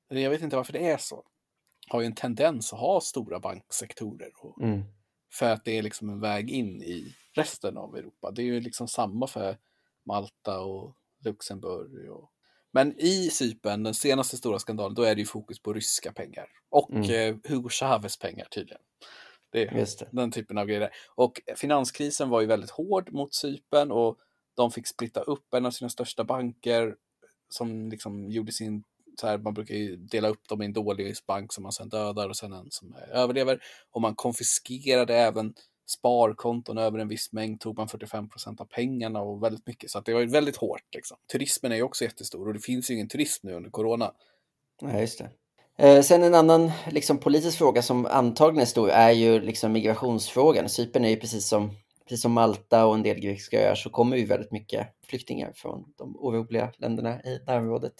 jag 0.09 0.29
vet 0.29 0.41
inte 0.41 0.55
varför 0.55 0.73
det 0.73 0.87
är 0.87 0.97
så, 0.97 1.23
har 1.87 2.01
ju 2.01 2.05
en 2.05 2.15
tendens 2.15 2.73
att 2.73 2.79
ha 2.79 3.01
stora 3.01 3.39
banksektorer. 3.39 4.31
Och, 4.37 4.61
mm. 4.61 4.83
För 5.33 5.49
att 5.49 5.65
det 5.65 5.77
är 5.77 5.81
liksom 5.81 6.09
en 6.09 6.19
väg 6.19 6.49
in 6.49 6.81
i 6.81 7.15
resten 7.33 7.77
av 7.77 7.95
Europa. 7.95 8.31
Det 8.31 8.41
är 8.41 8.45
ju 8.45 8.59
liksom 8.59 8.87
samma 8.87 9.27
för 9.27 9.57
Malta 10.05 10.59
och 10.59 10.95
Luxemburg 11.25 12.11
och 12.11 12.31
men 12.71 12.99
i 12.99 13.29
Cypern, 13.29 13.83
den 13.83 13.93
senaste 13.93 14.37
stora 14.37 14.59
skandalen, 14.59 14.95
då 14.95 15.03
är 15.03 15.15
det 15.15 15.21
ju 15.21 15.27
fokus 15.27 15.59
på 15.59 15.73
ryska 15.73 16.11
pengar. 16.11 16.47
Och 16.69 16.91
mm. 16.91 17.11
eh, 17.11 17.51
Hugo 17.51 17.69
Chavez 17.69 18.17
pengar 18.17 18.45
tydligen. 18.45 18.81
Det 19.51 19.61
är 19.61 19.71
det. 19.99 20.07
den 20.11 20.31
typen 20.31 20.57
av 20.57 20.65
grejer. 20.65 20.89
Och 21.15 21.41
finanskrisen 21.55 22.29
var 22.29 22.41
ju 22.41 22.47
väldigt 22.47 22.69
hård 22.69 23.13
mot 23.13 23.33
Cypern 23.33 23.91
och 23.91 24.17
de 24.55 24.71
fick 24.71 24.87
splitta 24.87 25.21
upp 25.21 25.53
en 25.53 25.65
av 25.65 25.71
sina 25.71 25.89
största 25.89 26.23
banker 26.23 26.95
som 27.49 27.89
liksom 27.89 28.29
gjorde 28.31 28.51
sin 28.51 28.83
så 29.19 29.27
här, 29.27 29.37
man 29.37 29.53
brukar 29.53 29.75
ju 29.75 29.97
dela 29.97 30.27
upp 30.27 30.47
dem 30.47 30.61
i 30.61 30.65
en 30.65 30.73
dålig 30.73 31.15
bank 31.27 31.53
som 31.53 31.63
man 31.63 31.71
sen 31.71 31.89
dödar 31.89 32.29
och 32.29 32.37
sen 32.37 32.53
en 32.53 32.71
som 32.71 32.95
överlever. 33.11 33.59
Och 33.91 34.01
man 34.01 34.15
konfiskerade 34.15 35.15
även 35.15 35.53
sparkonton 35.91 36.77
över 36.77 36.99
en 36.99 37.07
viss 37.07 37.31
mängd 37.31 37.59
tog 37.59 37.77
man 37.77 37.87
45 37.87 38.29
procent 38.29 38.61
av 38.61 38.65
pengarna 38.65 39.21
och 39.21 39.43
väldigt 39.43 39.67
mycket. 39.67 39.91
Så 39.91 39.99
det 39.99 40.13
var 40.13 40.21
väldigt 40.21 40.57
hårt. 40.57 40.95
Liksom. 40.95 41.17
Turismen 41.31 41.71
är 41.71 41.75
ju 41.75 41.83
också 41.83 42.03
jättestor 42.03 42.47
och 42.47 42.53
det 42.53 42.59
finns 42.59 42.91
ju 42.91 42.93
ingen 42.93 43.07
turism 43.07 43.47
nu 43.47 43.53
under 43.53 43.69
corona. 43.69 44.11
Nej, 44.81 45.01
just 45.01 45.19
det. 45.19 45.29
Eh, 45.77 46.01
sen 46.01 46.23
en 46.23 46.35
annan 46.35 46.71
liksom, 46.91 47.17
politisk 47.17 47.57
fråga 47.57 47.81
som 47.81 48.05
antagligen 48.05 48.61
är 48.61 48.65
stor 48.65 48.89
är 48.89 49.11
ju 49.11 49.41
liksom, 49.41 49.71
migrationsfrågan. 49.71 50.69
Cypern 50.69 51.05
är 51.05 51.09
ju 51.09 51.15
precis 51.15 51.47
som, 51.47 51.71
precis 52.03 52.21
som 52.21 52.31
Malta 52.31 52.85
och 52.85 52.95
en 52.95 53.03
del 53.03 53.19
grekiska 53.19 53.67
öar 53.67 53.75
så 53.75 53.89
kommer 53.89 54.17
ju 54.17 54.25
väldigt 54.25 54.51
mycket 54.51 54.87
flyktingar 55.07 55.51
från 55.55 55.83
de 55.97 56.15
oroliga 56.17 56.71
länderna 56.77 57.21
i 57.21 57.39
närområdet 57.47 57.93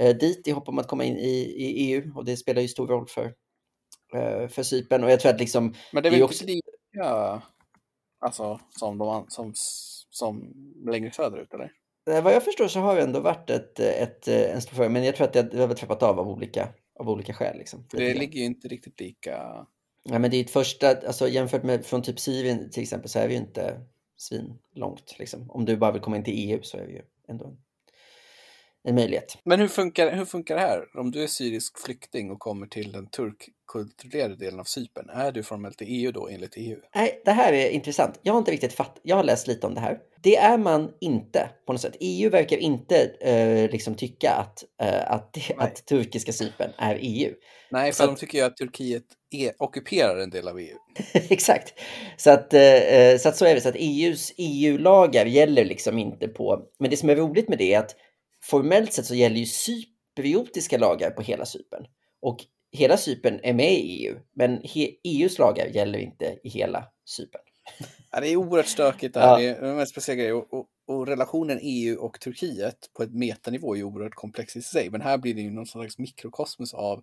eh, 0.00 0.16
dit 0.16 0.48
i 0.48 0.50
hopp 0.50 0.68
om 0.68 0.78
att 0.78 0.88
komma 0.88 1.04
in 1.04 1.16
i, 1.16 1.54
i 1.56 1.92
EU 1.92 2.12
och 2.14 2.24
det 2.24 2.36
spelar 2.36 2.62
ju 2.62 2.68
stor 2.68 2.86
roll 2.86 3.06
för, 3.08 3.24
eh, 4.14 4.48
för 4.48 4.62
Cypern. 4.62 5.04
Och 5.04 5.10
jag 5.10 5.20
tror 5.20 5.32
att 5.32 5.40
liksom... 5.40 5.74
Men 5.92 6.02
det 6.02 6.08
är 6.08 6.10
väl 6.10 6.22
också... 6.22 6.44
inte 6.44 6.60
lika, 6.96 7.42
alltså 8.18 8.60
som, 8.70 8.98
de, 8.98 9.24
som, 9.28 9.52
som 10.10 10.52
längre 10.86 11.10
söderut 11.10 11.54
eller? 11.54 11.72
Vad 12.22 12.34
jag 12.34 12.42
förstår 12.42 12.68
så 12.68 12.80
har 12.80 12.96
det 12.96 13.02
ändå 13.02 13.20
varit 13.20 13.50
ett, 13.50 13.80
ett, 13.80 14.28
en 14.28 14.62
stor 14.62 14.76
fråga, 14.76 14.88
men 14.88 15.04
jag 15.04 15.16
tror 15.16 15.26
att 15.26 15.32
det, 15.32 15.58
har 15.58 15.74
trappat 15.74 16.02
av 16.02 16.20
av 16.20 16.28
olika, 16.28 16.68
av 16.98 17.10
olika 17.10 17.34
skäl. 17.34 17.58
Liksom, 17.58 17.86
det 17.90 18.14
ligger 18.14 18.40
ju 18.40 18.44
inte 18.44 18.68
riktigt 18.68 19.00
lika... 19.00 19.66
Ja, 20.08 20.18
men 20.18 20.30
det 20.30 20.36
är 20.36 20.40
ett 20.40 20.50
första, 20.50 20.88
alltså 20.88 21.28
jämfört 21.28 21.62
med 21.62 21.86
från 21.86 22.02
typ 22.02 22.20
Syrien 22.20 22.70
till 22.70 22.82
exempel 22.82 23.08
så 23.08 23.18
är 23.18 23.28
vi 23.28 23.34
ju 23.34 23.40
inte 23.40 23.80
svin 24.16 24.58
långt. 24.74 25.16
Liksom. 25.18 25.50
Om 25.50 25.64
du 25.64 25.76
bara 25.76 25.92
vill 25.92 26.02
komma 26.02 26.16
in 26.16 26.24
till 26.24 26.50
EU 26.50 26.62
så 26.62 26.76
är 26.78 26.86
vi 26.86 26.92
ju 26.92 27.02
ändå 27.28 27.44
en 27.44 27.58
möjlighet. 28.94 29.38
Men 29.44 29.60
hur 29.60 29.68
funkar, 29.68 30.12
hur 30.12 30.24
funkar 30.24 30.54
det 30.54 30.60
här? 30.60 30.84
Om 30.94 31.10
du 31.10 31.22
är 31.22 31.26
syrisk 31.26 31.78
flykting 31.78 32.30
och 32.30 32.38
kommer 32.38 32.66
till 32.66 32.92
den 32.92 33.06
turkkulturerade 33.06 34.36
delen 34.36 34.60
av 34.60 34.64
Cypern, 34.64 35.10
är 35.10 35.32
du 35.32 35.42
formellt 35.42 35.82
i 35.82 35.84
EU 35.84 36.12
då 36.12 36.28
enligt 36.28 36.54
EU? 36.56 36.78
Nej, 36.94 37.22
det 37.24 37.30
här 37.30 37.52
är 37.52 37.68
intressant. 37.68 38.20
Jag 38.22 38.32
har 38.32 38.38
inte 38.38 38.50
riktigt 38.50 38.72
fatt. 38.72 39.00
Jag 39.02 39.16
har 39.16 39.24
läst 39.24 39.46
lite 39.46 39.66
om 39.66 39.74
det 39.74 39.80
här. 39.80 39.98
Det 40.22 40.36
är 40.36 40.58
man 40.58 40.92
inte 41.00 41.50
på 41.66 41.72
något 41.72 41.82
sätt. 41.82 41.96
EU 42.00 42.30
verkar 42.30 42.56
inte 42.56 43.10
eh, 43.20 43.70
liksom 43.70 43.94
tycka 43.94 44.30
att, 44.30 44.64
eh, 44.82 45.10
att, 45.12 45.36
att 45.56 45.86
turkiska 45.86 46.32
Cypern 46.32 46.70
är 46.78 46.98
EU. 47.00 47.34
Nej, 47.70 47.92
för 47.92 48.04
så 48.04 48.06
de 48.06 48.16
tycker 48.16 48.38
ju 48.38 48.44
att 48.44 48.56
Turkiet 48.56 49.04
är, 49.30 49.52
ockuperar 49.58 50.18
en 50.18 50.30
del 50.30 50.48
av 50.48 50.58
EU. 50.58 50.76
Exakt. 51.12 51.74
Så 52.16 52.30
att, 52.30 52.54
eh, 52.54 53.18
så 53.20 53.28
att 53.28 53.36
så 53.36 53.46
är 53.46 53.54
det. 53.54 53.60
Så 53.60 53.68
att 53.68 53.76
EUs 53.78 54.32
EU-lagar 54.36 55.26
gäller 55.26 55.64
liksom 55.64 55.98
inte 55.98 56.28
på... 56.28 56.62
Men 56.78 56.90
det 56.90 56.96
som 56.96 57.10
är 57.10 57.16
roligt 57.16 57.48
med 57.48 57.58
det 57.58 57.74
är 57.74 57.78
att 57.78 57.96
formellt 58.50 58.92
sett 58.92 59.06
så 59.06 59.14
gäller 59.14 59.36
ju 59.36 59.46
cypriotiska 59.46 60.78
lagar 60.78 61.10
på 61.10 61.22
hela 61.22 61.44
Cypern. 61.46 61.86
Och 62.20 62.44
hela 62.72 62.96
Cypern 62.96 63.40
är 63.42 63.54
med 63.54 63.72
i 63.72 64.06
EU, 64.06 64.18
men 64.32 64.60
EUs 65.04 65.38
lagar 65.38 65.66
gäller 65.66 65.98
inte 65.98 66.38
i 66.44 66.48
hela 66.48 66.84
Cypern. 67.04 67.42
Ja, 68.10 68.20
det 68.20 68.28
är 68.28 68.36
oerhört 68.36 68.66
stökigt 68.66 69.14
det 69.14 69.20
här. 69.20 69.40
Ja. 69.40 69.60
Det 69.60 69.66
är 69.66 69.80
en 69.80 69.86
speciell 69.86 70.18
grej. 70.18 70.32
Och, 70.32 70.54
och, 70.54 70.66
och, 70.86 71.06
relationen 71.06 71.58
EU 71.62 71.98
och 71.98 72.20
Turkiet 72.20 72.90
på 72.96 73.02
ett 73.02 73.14
metanivå 73.14 73.74
är 73.74 73.76
ju 73.76 73.84
oerhört 73.84 74.14
komplex 74.14 74.56
i 74.56 74.62
sig. 74.62 74.90
Men 74.90 75.00
här 75.00 75.18
blir 75.18 75.34
det 75.34 75.40
ju 75.40 75.50
någon 75.50 75.66
slags 75.66 75.98
mikrokosmos 75.98 76.74
av 76.74 77.02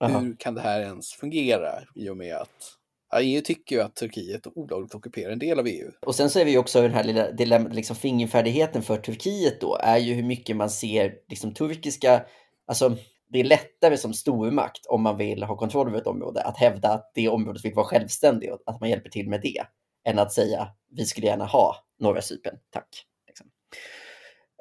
Aha. 0.00 0.18
hur 0.18 0.36
kan 0.36 0.54
det 0.54 0.60
här 0.60 0.80
ens 0.80 1.12
fungera 1.12 1.82
i 1.94 2.08
och 2.08 2.16
med 2.16 2.36
att 2.36 2.79
EU 3.18 3.40
tycker 3.40 3.76
ju 3.76 3.82
att 3.82 3.96
Turkiet 3.96 4.46
olagligt 4.54 4.94
ockuperar 4.94 5.32
en 5.32 5.38
del 5.38 5.58
av 5.58 5.66
EU. 5.66 5.90
Och 6.06 6.14
sen 6.14 6.30
så 6.30 6.38
är 6.38 6.44
vi 6.44 6.50
ju 6.50 6.58
också 6.58 6.82
den 6.82 6.94
här 6.94 7.04
lilla 7.04 7.30
dilemma, 7.30 7.68
liksom 7.68 7.96
fingerfärdigheten 7.96 8.82
för 8.82 8.96
Turkiet 8.96 9.60
då, 9.60 9.78
är 9.82 9.98
ju 9.98 10.14
hur 10.14 10.22
mycket 10.22 10.56
man 10.56 10.70
ser 10.70 11.14
liksom 11.28 11.54
turkiska, 11.54 12.24
alltså 12.66 12.96
det 13.32 13.40
är 13.40 13.44
lättare 13.44 13.96
som 13.96 14.14
stormakt 14.14 14.86
om 14.86 15.02
man 15.02 15.16
vill 15.16 15.42
ha 15.42 15.56
kontroll 15.56 15.88
över 15.88 15.98
ett 15.98 16.06
område 16.06 16.42
att 16.42 16.58
hävda 16.58 16.88
att 16.88 17.10
det 17.14 17.28
området 17.28 17.64
vill 17.64 17.74
vara 17.74 17.86
självständigt 17.86 18.50
och 18.52 18.62
att 18.66 18.80
man 18.80 18.90
hjälper 18.90 19.10
till 19.10 19.28
med 19.28 19.40
det, 19.40 19.62
än 20.04 20.18
att 20.18 20.32
säga 20.32 20.68
vi 20.96 21.04
skulle 21.04 21.26
gärna 21.26 21.44
ha 21.44 21.76
norra 21.98 22.22
Cypern, 22.22 22.56
tack. 22.70 23.06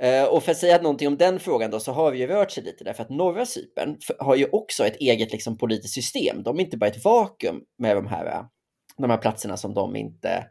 Eh, 0.02 0.24
och 0.24 0.44
för 0.44 0.52
att 0.52 0.58
säga 0.58 0.82
någonting 0.82 1.08
om 1.08 1.18
den 1.18 1.40
frågan 1.40 1.72
då 1.72 1.80
så 1.80 1.92
har 1.92 2.12
vi 2.12 2.20
ju 2.20 2.28
rört 2.28 2.52
sig 2.52 2.64
lite 2.64 2.84
därför 2.84 3.04
att 3.04 3.10
norra 3.10 3.46
Cypern 3.46 3.98
har 4.20 4.36
ju 4.36 4.48
också 4.52 4.86
ett 4.86 4.96
eget 4.96 5.32
liksom, 5.32 5.58
politiskt 5.58 5.94
system. 5.94 6.44
De 6.44 6.60
är 6.60 6.64
inte 6.64 6.78
bara 6.78 6.90
ett 6.90 7.04
vakuum 7.04 7.62
med 7.78 7.96
de 7.96 8.08
här, 8.08 8.26
eh, 8.26 8.44
de 8.98 9.10
här 9.10 9.18
platserna 9.18 9.58
som 9.58 9.74
de 9.74 9.96
inte 9.96 10.46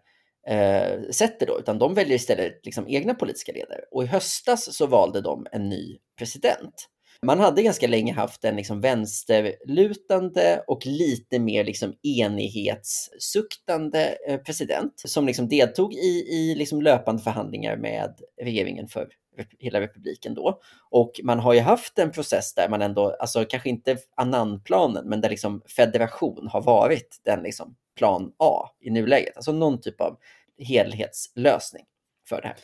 eh, 0.49 1.11
sätter 1.11 1.47
då, 1.47 1.59
utan 1.59 1.79
de 1.79 1.95
väljer 1.95 2.17
istället 2.17 2.67
liksom, 2.67 2.89
egna 2.89 3.15
politiska 3.15 3.53
ledare. 3.53 3.81
Och 3.91 4.05
i 4.05 4.07
höstas 4.07 4.77
så 4.77 4.87
valde 4.87 5.21
de 5.21 5.47
en 5.53 5.69
ny 5.69 5.99
president. 6.19 6.89
Man 7.27 7.41
hade 7.41 7.63
ganska 7.63 7.87
länge 7.87 8.13
haft 8.13 8.45
en 8.45 8.57
liksom 8.57 8.81
vänsterlutande 8.81 10.63
och 10.67 10.87
lite 10.87 11.39
mer 11.39 11.65
liksom 11.65 11.95
enighetssuktande 12.03 14.19
eh, 14.29 14.37
president 14.37 14.93
som 14.97 15.27
liksom 15.27 15.49
deltog 15.49 15.95
i, 15.95 16.27
i 16.29 16.55
liksom 16.55 16.83
löpande 16.83 17.23
förhandlingar 17.23 17.77
med 17.77 18.15
regeringen 18.43 18.89
för 18.89 19.09
hela 19.59 19.81
republiken 19.81 20.35
då. 20.35 20.61
Och 20.91 21.21
man 21.23 21.39
har 21.39 21.55
ju 21.55 21.61
haft 21.61 21.99
en 21.99 22.13
process 22.13 22.55
där 22.55 22.69
man 22.69 22.83
ändå, 22.83 23.17
alltså 23.21 23.45
kanske 23.45 23.69
inte 23.69 23.99
Annan-planen, 24.15 25.09
men 25.09 25.21
där 25.21 25.31
liksom 25.31 25.63
federation 25.77 26.49
har 26.53 26.63
varit 26.63 27.21
den 27.25 27.43
liksom 27.43 27.77
plan 27.97 28.33
A 28.37 28.71
i 28.81 28.91
nuläget. 28.91 29.37
Alltså 29.37 29.53
någon 29.53 29.81
typ 29.81 30.01
av 30.01 30.19
helhetslösning 30.59 31.85
för 32.29 32.41
det 32.43 32.49
här. 32.49 32.57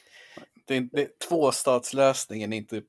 Det, 0.66 0.80
det, 0.80 1.18
tvåstatslösningen 1.28 2.52
är 2.52 2.56
inte, 2.56 2.82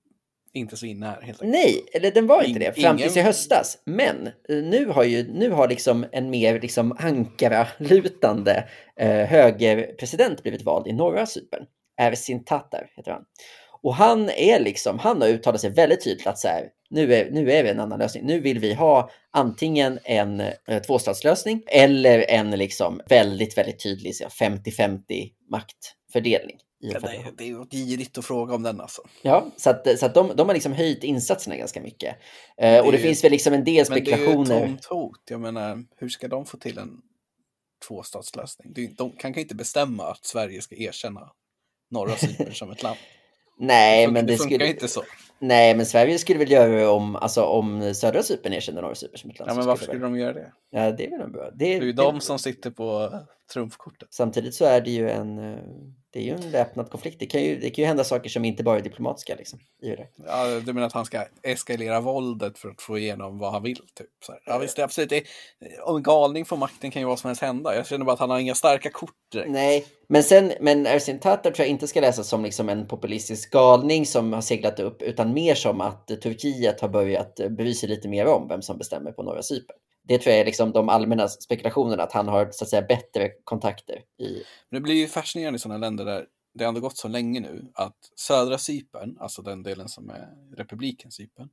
inte 0.54 0.78
så 0.78 0.86
inne 0.86 1.06
här. 1.06 1.22
Helt 1.22 1.42
Nej, 1.42 1.86
eller 1.94 2.12
den 2.12 2.28
var 2.28 2.44
inte 2.44 2.60
det 2.60 2.82
fram 2.82 2.98
tills 2.98 3.18
i 3.18 3.22
höstas. 3.22 3.78
Men 3.86 4.28
eh, 4.28 4.56
nu 4.56 4.86
har 4.86 5.04
ju 5.04 5.34
nu 5.34 5.50
har 5.50 5.68
liksom 5.68 6.06
en 6.12 6.30
mer 6.30 6.60
liksom 6.60 6.98
Ankara-lutande 7.00 8.70
eh, 8.96 9.26
högerpresident 9.26 10.44
blivit 10.44 10.62
vald 10.62 10.88
i 10.88 10.94
norra 10.94 11.26
Cypern. 11.26 11.66
Ersin 11.98 12.44
Tatar 12.44 12.90
heter 12.96 13.12
han. 13.12 13.26
Och 13.86 13.96
han 13.96 14.30
är 14.30 14.60
liksom, 14.60 15.00
han 15.00 15.22
har 15.22 15.28
uttalat 15.28 15.62
sig 15.62 15.70
väldigt 15.70 16.04
tydligt 16.04 16.28
att 16.28 16.40
så 16.40 16.48
här, 16.48 16.70
nu 16.90 17.14
är, 17.14 17.32
nu 17.32 17.52
är 17.52 17.64
vi 17.64 17.70
en 17.70 17.80
annan 17.80 18.00
lösning. 18.00 18.26
Nu 18.26 18.40
vill 18.40 18.60
vi 18.60 18.74
ha 18.74 19.10
antingen 19.32 20.00
en 20.04 20.40
eh, 20.40 20.82
tvåstatslösning 20.88 21.64
eller 21.68 22.20
en 22.30 22.52
liksom 22.52 23.02
väldigt, 23.10 23.58
väldigt 23.58 23.84
tydlig 23.84 24.14
50-50 24.14 25.30
maktfördelning. 25.52 26.58
Ja, 26.80 27.00
det, 27.38 27.50
är, 27.50 27.66
girigt 27.72 28.18
att 28.18 28.26
fråga 28.26 28.56
om 28.56 28.64
den 28.64 28.82
alltså. 28.82 29.02
Ja, 29.22 29.48
så 29.58 29.70
att, 29.70 30.00
så 30.00 30.06
att 30.06 30.14
de, 30.14 30.32
de 30.36 30.48
har 30.48 30.54
liksom 30.54 30.74
höjt 30.74 31.04
insatserna 31.04 31.56
ganska 31.56 31.82
mycket. 31.82 32.16
Eh, 32.58 32.86
och 32.86 32.92
det 32.92 32.98
ju, 32.98 33.04
finns 33.04 33.24
väl 33.24 33.32
liksom 33.32 33.54
en 33.54 33.64
del 33.64 33.86
spekulationer. 33.86 34.36
Men 34.36 34.46
det 34.48 34.54
är 34.54 34.68
ju 34.68 34.74
ett 34.74 34.82
tomt 34.82 34.86
hot. 34.86 35.22
Jag 35.30 35.42
menar, 35.42 35.84
hur 35.98 36.10
ska 36.10 36.28
de 36.28 36.46
få 36.46 36.58
till 36.58 36.78
en 36.78 37.02
tvåstatslösning? 37.88 38.74
De 38.74 39.12
kan, 39.12 39.34
kan 39.34 39.42
inte 39.42 39.56
bestämma 39.56 40.04
att 40.04 40.26
Sverige 40.26 40.62
ska 40.62 40.76
erkänna 40.76 41.32
norra 41.92 42.16
Cypern 42.16 42.54
som 42.54 42.72
ett 42.72 42.84
land. 42.84 42.98
Nej, 43.58 44.06
det 44.06 44.12
men 44.12 44.26
det, 44.26 44.34
det 44.34 44.38
skulle... 44.38 44.68
inte 44.68 44.88
så. 44.88 45.04
Nej, 45.40 45.76
men 45.76 45.86
Sverige 45.86 46.20
skulle 46.20 46.40
väl 46.40 46.52
göra 46.52 46.72
det 46.72 46.88
om, 46.88 47.16
alltså, 47.16 47.44
om 47.44 47.94
södra 47.94 48.24
Cypern 48.24 48.54
erkände 48.54 48.82
norra 48.82 48.96
Cypern 48.96 49.18
som 49.18 49.30
ett 49.30 49.40
land. 49.40 49.52
Ja, 49.52 49.56
men 49.56 49.66
varför 49.66 49.86
skulle 49.86 50.00
de 50.00 50.18
göra 50.18 50.34
det? 50.34 50.52
Ja, 50.72 50.92
det 50.92 51.14
är 51.14 51.18
väl 51.18 51.30
bra. 51.30 51.50
Det 51.54 51.66
är, 51.66 51.80
det 51.80 51.84
är 51.84 51.88
ju 51.88 51.94
de 51.94 52.22
som 52.22 52.40
sitter 52.40 52.72
på 52.72 53.20
trumfkortet. 53.54 54.14
Samtidigt 54.14 54.56
så 54.56 54.66
är 54.66 54.82
det 54.82 54.92
ju 54.92 55.10
en, 55.10 55.40
eh, 55.40 55.60
det 56.10 56.20
är 56.20 56.24
ju 56.24 56.32
en 56.32 56.52
väpnad 56.52 56.90
konflikt. 56.90 57.20
Det 57.20 57.26
kan 57.26 57.44
ju, 57.44 57.60
det 57.60 57.70
kan 57.70 57.82
ju 57.82 57.88
hända 57.88 58.04
saker 58.04 58.30
som 58.30 58.46
inte 58.46 58.64
bara 58.64 58.78
är 58.78 58.82
diplomatiska. 58.82 59.36
Liksom, 59.36 59.60
i 59.82 59.90
det. 59.90 60.08
Ja, 60.26 60.60
du 60.60 60.74
menar 60.74 60.88
att 60.88 60.94
han 60.94 61.06
ska 61.06 61.26
eskalera 61.44 62.02
våldet 62.02 62.58
för 62.58 62.70
att 62.70 62.82
få 62.82 62.98
igenom 62.98 63.40
vad 63.40 63.52
han 63.52 63.64
vill? 63.64 63.78
Typ, 63.78 64.08
så 64.26 64.32
här. 64.32 64.42
Ja, 64.46 64.58
visst, 64.58 64.76
det 64.76 64.84
absolut. 64.84 65.10
Det, 65.10 65.24
om 65.84 66.04
galning 66.04 66.46
får 66.46 66.58
makten 66.58 66.92
kan 66.92 67.02
ju 67.02 67.08
vad 67.08 67.20
som 67.20 67.28
helst 67.28 67.42
hända. 67.42 67.76
Jag 67.76 67.88
känner 67.88 68.06
bara 68.06 68.14
att 68.14 68.20
han 68.20 68.30
har 68.30 68.40
inga 68.40 68.56
starka 68.56 68.90
kort 68.90 69.16
direkt. 69.32 69.50
Nej, 69.50 69.86
men 70.10 70.24
sen, 70.24 70.54
men 70.62 70.86
Ersin 70.86 71.20
Tatar 71.20 71.52
tror 71.52 71.66
jag 71.66 71.70
inte 71.70 71.88
ska 71.88 72.02
läsas 72.02 72.28
som 72.28 72.44
liksom 72.44 72.70
en 72.70 72.88
populistisk 72.88 73.52
galning 73.52 74.06
som 74.06 74.34
har 74.34 74.42
seglat 74.42 74.80
upp, 74.80 75.02
utan 75.02 75.34
mer 75.34 75.56
som 75.56 75.82
att 75.82 76.08
Turkiet 76.08 76.82
har 76.82 76.90
börjat 76.90 77.40
bry 77.50 77.74
sig 77.74 77.90
lite 77.90 78.08
mer 78.08 78.26
om 78.26 78.48
vem 78.48 78.62
som 78.62 78.78
bestämmer 78.78 79.12
på 79.12 79.24
norra 79.24 79.44
Cypern 79.44 79.78
det 80.08 80.18
tror 80.18 80.32
jag 80.32 80.42
är 80.42 80.46
liksom 80.46 80.72
de 80.72 80.90
allmänna 80.90 81.28
spekulationerna, 81.28 82.04
att 82.04 82.12
han 82.12 82.28
har 82.28 82.50
så 82.52 82.64
att 82.64 82.70
säga 82.70 82.82
bättre 82.82 83.30
kontakter. 83.44 84.02
I... 84.20 84.44
Det 84.72 84.80
blir 84.80 84.96
ju 84.96 85.08
fascinerande 85.08 85.56
i 85.56 85.60
sådana 85.60 85.78
länder 85.78 86.06
där 86.06 86.26
det 86.54 86.64
har 86.64 86.70
ändå 86.70 86.82
gått 86.82 86.98
så 86.98 87.08
länge 87.08 87.40
nu 87.40 87.72
att 87.74 87.98
södra 88.16 88.58
Cypern, 88.58 89.18
alltså 89.20 89.42
den 89.42 89.64
delen 89.64 89.90
som 89.90 90.10
är 90.10 90.30
republiken 90.58 91.12
Cypern, 91.12 91.50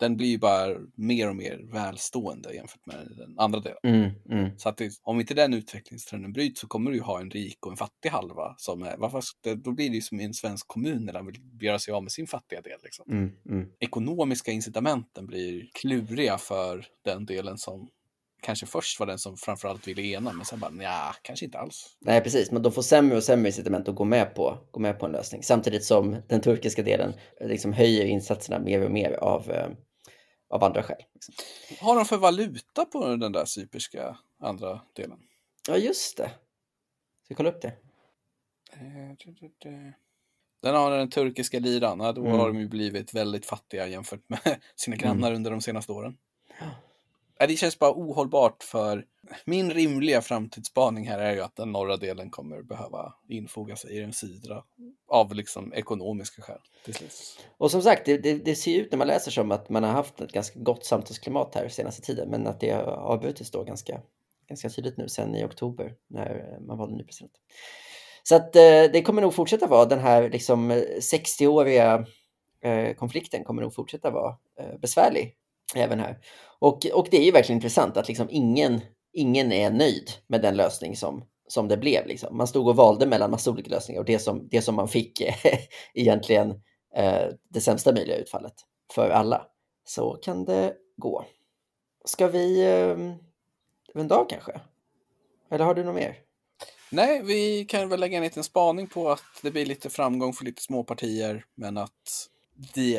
den 0.00 0.16
blir 0.16 0.28
ju 0.28 0.38
bara 0.38 0.76
mer 0.94 1.28
och 1.28 1.36
mer 1.36 1.60
välstående 1.72 2.54
jämfört 2.54 2.86
med 2.86 2.96
den 3.16 3.38
andra 3.38 3.60
delen. 3.60 3.78
Mm, 3.82 4.10
mm. 4.30 4.58
Så 4.58 4.68
att 4.68 4.76
det, 4.76 4.92
om 5.02 5.20
inte 5.20 5.34
den 5.34 5.54
utvecklingstrenden 5.54 6.32
bryts 6.32 6.60
så 6.60 6.66
kommer 6.66 6.90
du 6.90 6.96
ju 6.96 7.02
ha 7.02 7.20
en 7.20 7.30
rik 7.30 7.66
och 7.66 7.72
en 7.72 7.76
fattig 7.76 8.08
halva. 8.08 8.54
Som 8.58 8.82
är, 8.82 8.96
varför, 8.96 9.22
då 9.54 9.72
blir 9.72 9.90
det 9.90 9.94
ju 9.94 10.02
som 10.02 10.20
i 10.20 10.24
en 10.24 10.34
svensk 10.34 10.68
kommun 10.68 11.04
när 11.04 11.12
den 11.12 11.26
vill 11.26 11.40
göra 11.60 11.78
sig 11.78 11.94
av 11.94 12.02
med 12.02 12.12
sin 12.12 12.26
fattiga 12.26 12.60
del. 12.60 12.78
Liksom. 12.82 13.04
Mm, 13.10 13.32
mm. 13.48 13.68
Ekonomiska 13.80 14.52
incitamenten 14.52 15.26
blir 15.26 15.70
kluriga 15.72 16.38
för 16.38 16.86
den 17.04 17.26
delen 17.26 17.58
som 17.58 17.88
kanske 18.42 18.66
först 18.66 19.00
var 19.00 19.06
den 19.06 19.18
som 19.18 19.36
framförallt 19.36 19.88
ville 19.88 20.02
ena, 20.02 20.32
men 20.32 20.44
sen 20.44 20.60
bara 20.60 20.72
ja, 20.80 21.14
kanske 21.22 21.44
inte 21.44 21.58
alls. 21.58 21.96
Nej, 22.00 22.20
precis, 22.20 22.50
men 22.50 22.62
de 22.62 22.72
får 22.72 22.82
sämre 22.82 23.16
och 23.16 23.22
sämre 23.22 23.48
incitament 23.48 23.88
att 23.88 23.94
gå 23.94 24.04
med 24.04 24.34
på, 24.34 24.58
gå 24.70 24.80
med 24.80 24.98
på 24.98 25.06
en 25.06 25.12
lösning. 25.12 25.42
Samtidigt 25.42 25.84
som 25.84 26.16
den 26.28 26.40
turkiska 26.40 26.82
delen 26.82 27.12
liksom 27.40 27.72
höjer 27.72 28.04
insatserna 28.04 28.58
mer 28.58 28.84
och 28.84 28.90
mer 28.90 29.12
av 29.12 29.50
eh, 29.50 29.68
av 30.50 30.64
andra 30.64 30.82
skäl. 30.82 31.02
Liksom. 31.14 31.34
Har 31.80 31.96
de 31.96 32.04
för 32.04 32.16
valuta 32.16 32.84
på 32.84 33.16
den 33.16 33.32
där 33.32 33.44
cyperska 33.44 34.18
andra 34.38 34.80
delen? 34.92 35.18
Ja, 35.68 35.76
just 35.76 36.16
det. 36.16 36.28
Ska 36.28 37.28
vi 37.28 37.34
kolla 37.34 37.48
upp 37.48 37.62
det? 37.62 37.72
Den 40.62 40.74
har 40.74 40.90
den 40.90 41.10
turkiska 41.10 41.58
liran. 41.58 41.98
Då 41.98 42.26
mm. 42.26 42.32
har 42.32 42.46
de 42.46 42.58
ju 42.58 42.68
blivit 42.68 43.14
väldigt 43.14 43.46
fattiga 43.46 43.86
jämfört 43.86 44.28
med 44.28 44.60
sina 44.76 44.96
grannar 44.96 45.28
mm. 45.28 45.36
under 45.36 45.50
de 45.50 45.60
senaste 45.60 45.92
åren. 45.92 46.18
Det 47.48 47.56
känns 47.56 47.78
bara 47.78 47.92
ohållbart 47.92 48.62
för 48.62 49.04
min 49.44 49.70
rimliga 49.70 50.20
framtidsspaning 50.20 51.08
här 51.08 51.18
är 51.18 51.34
ju 51.34 51.40
att 51.40 51.56
den 51.56 51.72
norra 51.72 51.96
delen 51.96 52.30
kommer 52.30 52.62
behöva 52.62 53.14
infoga 53.28 53.76
sig 53.76 53.96
i 53.96 54.00
den 54.00 54.12
sydra 54.12 54.62
av 55.08 55.34
liksom 55.34 55.74
ekonomiska 55.74 56.42
skäl. 56.42 56.60
Och 57.58 57.70
som 57.70 57.82
sagt, 57.82 58.06
det, 58.06 58.18
det, 58.18 58.34
det, 58.34 58.54
ser 58.54 58.80
ut 58.80 58.92
när 58.92 58.98
man 58.98 59.06
läser 59.06 59.30
som 59.30 59.52
att 59.52 59.68
man 59.68 59.84
har 59.84 59.90
haft 59.90 60.20
ett 60.20 60.32
ganska 60.32 60.60
gott 60.60 60.84
samtalsklimat 60.84 61.54
här 61.54 61.68
senaste 61.68 62.02
tiden, 62.02 62.28
men 62.30 62.46
att 62.46 62.60
det 62.60 62.70
har 62.70 62.82
avbrutits 62.82 63.50
då 63.50 63.64
ganska, 63.64 64.00
ganska 64.48 64.68
tydligt 64.68 64.96
nu 64.96 65.08
sen 65.08 65.34
i 65.34 65.44
oktober 65.44 65.94
när 66.08 66.58
man 66.66 66.78
valde 66.78 66.96
ny 66.96 67.04
president. 67.04 67.32
Så 68.22 68.36
att 68.36 68.56
eh, 68.56 68.84
det 68.92 69.02
kommer 69.02 69.22
nog 69.22 69.34
fortsätta 69.34 69.66
vara 69.66 69.84
den 69.84 69.98
här 69.98 70.30
liksom 70.30 70.70
eh, 70.70 70.76
60-åriga 71.12 72.06
eh, 72.62 72.94
konflikten 72.94 73.44
kommer 73.44 73.62
nog 73.62 73.74
fortsätta 73.74 74.10
vara 74.10 74.36
eh, 74.60 74.78
besvärlig 74.78 75.36
även 75.74 76.00
här. 76.00 76.18
Och, 76.58 76.86
och 76.86 77.08
det 77.10 77.16
är 77.16 77.24
ju 77.24 77.30
verkligen 77.30 77.56
intressant 77.56 77.96
att 77.96 78.08
liksom 78.08 78.28
ingen, 78.30 78.80
ingen 79.12 79.52
är 79.52 79.70
nöjd 79.70 80.10
med 80.26 80.42
den 80.42 80.56
lösning 80.56 80.96
som, 80.96 81.24
som 81.48 81.68
det 81.68 81.76
blev. 81.76 82.06
Liksom. 82.06 82.36
Man 82.36 82.46
stod 82.46 82.68
och 82.68 82.76
valde 82.76 83.06
mellan 83.06 83.30
massa 83.30 83.50
olika 83.50 83.70
lösningar 83.70 84.00
och 84.00 84.06
det 84.06 84.18
som, 84.18 84.48
det 84.50 84.62
som 84.62 84.74
man 84.74 84.88
fick 84.88 85.22
egentligen 85.94 86.50
eh, 86.96 87.26
det 87.48 87.60
sämsta 87.60 87.92
möjliga 87.92 88.16
utfallet 88.16 88.54
för 88.92 89.10
alla. 89.10 89.46
Så 89.84 90.18
kan 90.22 90.44
det 90.44 90.74
gå. 90.96 91.24
Ska 92.04 92.28
vi 92.28 92.66
eh, 92.66 92.96
vända 93.94 94.16
av 94.16 94.24
kanske? 94.28 94.60
Eller 95.50 95.64
har 95.64 95.74
du 95.74 95.84
något 95.84 95.94
mer? 95.94 96.16
Nej, 96.92 97.22
vi 97.22 97.64
kan 97.64 97.88
väl 97.88 98.00
lägga 98.00 98.16
en 98.16 98.22
liten 98.22 98.44
spaning 98.44 98.86
på 98.86 99.10
att 99.10 99.22
det 99.42 99.50
blir 99.50 99.66
lite 99.66 99.90
framgång 99.90 100.32
för 100.32 100.44
lite 100.44 100.62
småpartier. 100.62 101.44
men 101.54 101.76
att 101.76 102.28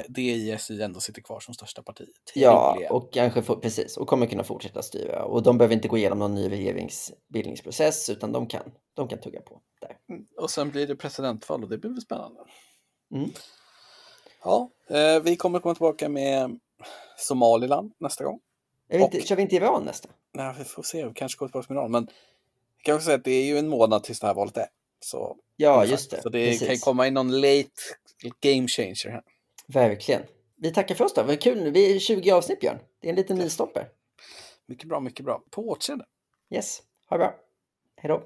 DISI 0.08 0.82
ändå 0.82 1.00
sitter 1.00 1.22
kvar 1.22 1.40
som 1.40 1.54
största 1.54 1.84
parti. 1.84 2.06
Ja, 2.36 2.78
och 2.90 3.14
kanske 3.14 3.42
får, 3.42 3.56
precis, 3.56 3.98
och 3.98 4.08
kommer 4.08 4.26
kunna 4.26 4.44
fortsätta 4.44 4.82
styra. 4.82 5.24
Och 5.24 5.44
de 5.44 5.58
behöver 5.58 5.76
inte 5.76 5.88
gå 5.88 5.98
igenom 5.98 6.20
någon 6.20 6.36
ny 6.36 6.50
regeringsbildningsprocess, 6.50 8.10
utan 8.10 8.32
de 8.32 8.48
kan, 8.48 8.72
de 8.94 9.08
kan 9.08 9.20
tugga 9.20 9.42
på 9.42 9.62
där. 9.82 9.98
Mm, 10.10 10.26
och 10.38 10.50
sen 10.50 10.70
blir 10.70 10.88
det 10.88 10.96
presidentval 10.96 11.64
och 11.64 11.70
det 11.70 11.78
blir 11.78 11.92
väl 11.92 12.02
spännande. 12.02 12.40
Mm. 13.14 13.32
Ja, 14.44 14.70
eh, 14.90 15.20
vi 15.24 15.36
kommer 15.36 15.60
komma 15.60 15.76
tillbaka 15.76 16.10
med 16.10 16.60
Somaliland 17.18 17.94
nästa 17.98 18.24
gång. 18.24 18.40
Vi 18.88 19.04
inte, 19.04 19.18
och, 19.18 19.24
kör 19.24 19.36
vi 19.36 19.42
inte 19.42 19.56
Iran 19.56 19.84
nästa? 19.84 20.10
Nej, 20.34 20.56
vi 20.58 20.64
får 20.64 20.84
se. 20.84 21.08
Vi 21.08 21.14
kanske 21.14 21.38
kommer 21.38 21.50
tillbaka 21.50 21.74
med 21.74 21.82
Iran. 21.82 21.92
Men 21.92 22.08
jag 22.78 22.86
kan 22.86 22.96
också 22.96 23.06
säga 23.06 23.18
att 23.18 23.24
det 23.24 23.32
är 23.32 23.46
ju 23.46 23.58
en 23.58 23.68
månad 23.68 24.04
tills 24.04 24.20
det 24.20 24.28
här 24.28 24.34
valet 24.34 24.58
är. 24.58 24.68
Så, 25.00 25.38
ja, 25.56 25.86
just 25.86 26.12
det. 26.12 26.22
Så 26.22 26.30
det 26.30 26.50
precis. 26.50 26.68
kan 26.68 26.78
komma 26.78 27.08
in 27.08 27.14
någon 27.14 27.42
late 27.42 27.70
game 28.40 28.68
changer 28.68 29.10
här. 29.10 29.24
Verkligen. 29.74 30.22
Vi 30.58 30.74
tackar 30.74 30.96
för 30.96 31.06
oss 31.06 31.14
då. 31.14 31.24
Vad 31.24 31.42
kul. 31.42 31.72
Vi 31.72 31.96
är 31.96 32.00
20 32.00 32.32
avsnitt 32.32 32.60
Björn. 32.60 32.80
Det 33.00 33.08
är 33.08 33.10
en 33.10 33.16
liten 33.16 33.38
milstolpe. 33.38 33.88
Mycket 34.66 34.90
bra, 34.90 35.00
mycket 35.00 35.26
bra. 35.26 35.44
På 35.52 35.70
återseende. 35.70 36.06
Yes, 36.50 36.82
ha 37.10 37.18
det 37.18 37.24
bra. 37.24 37.36
Hej 37.96 38.10
då. 38.10 38.24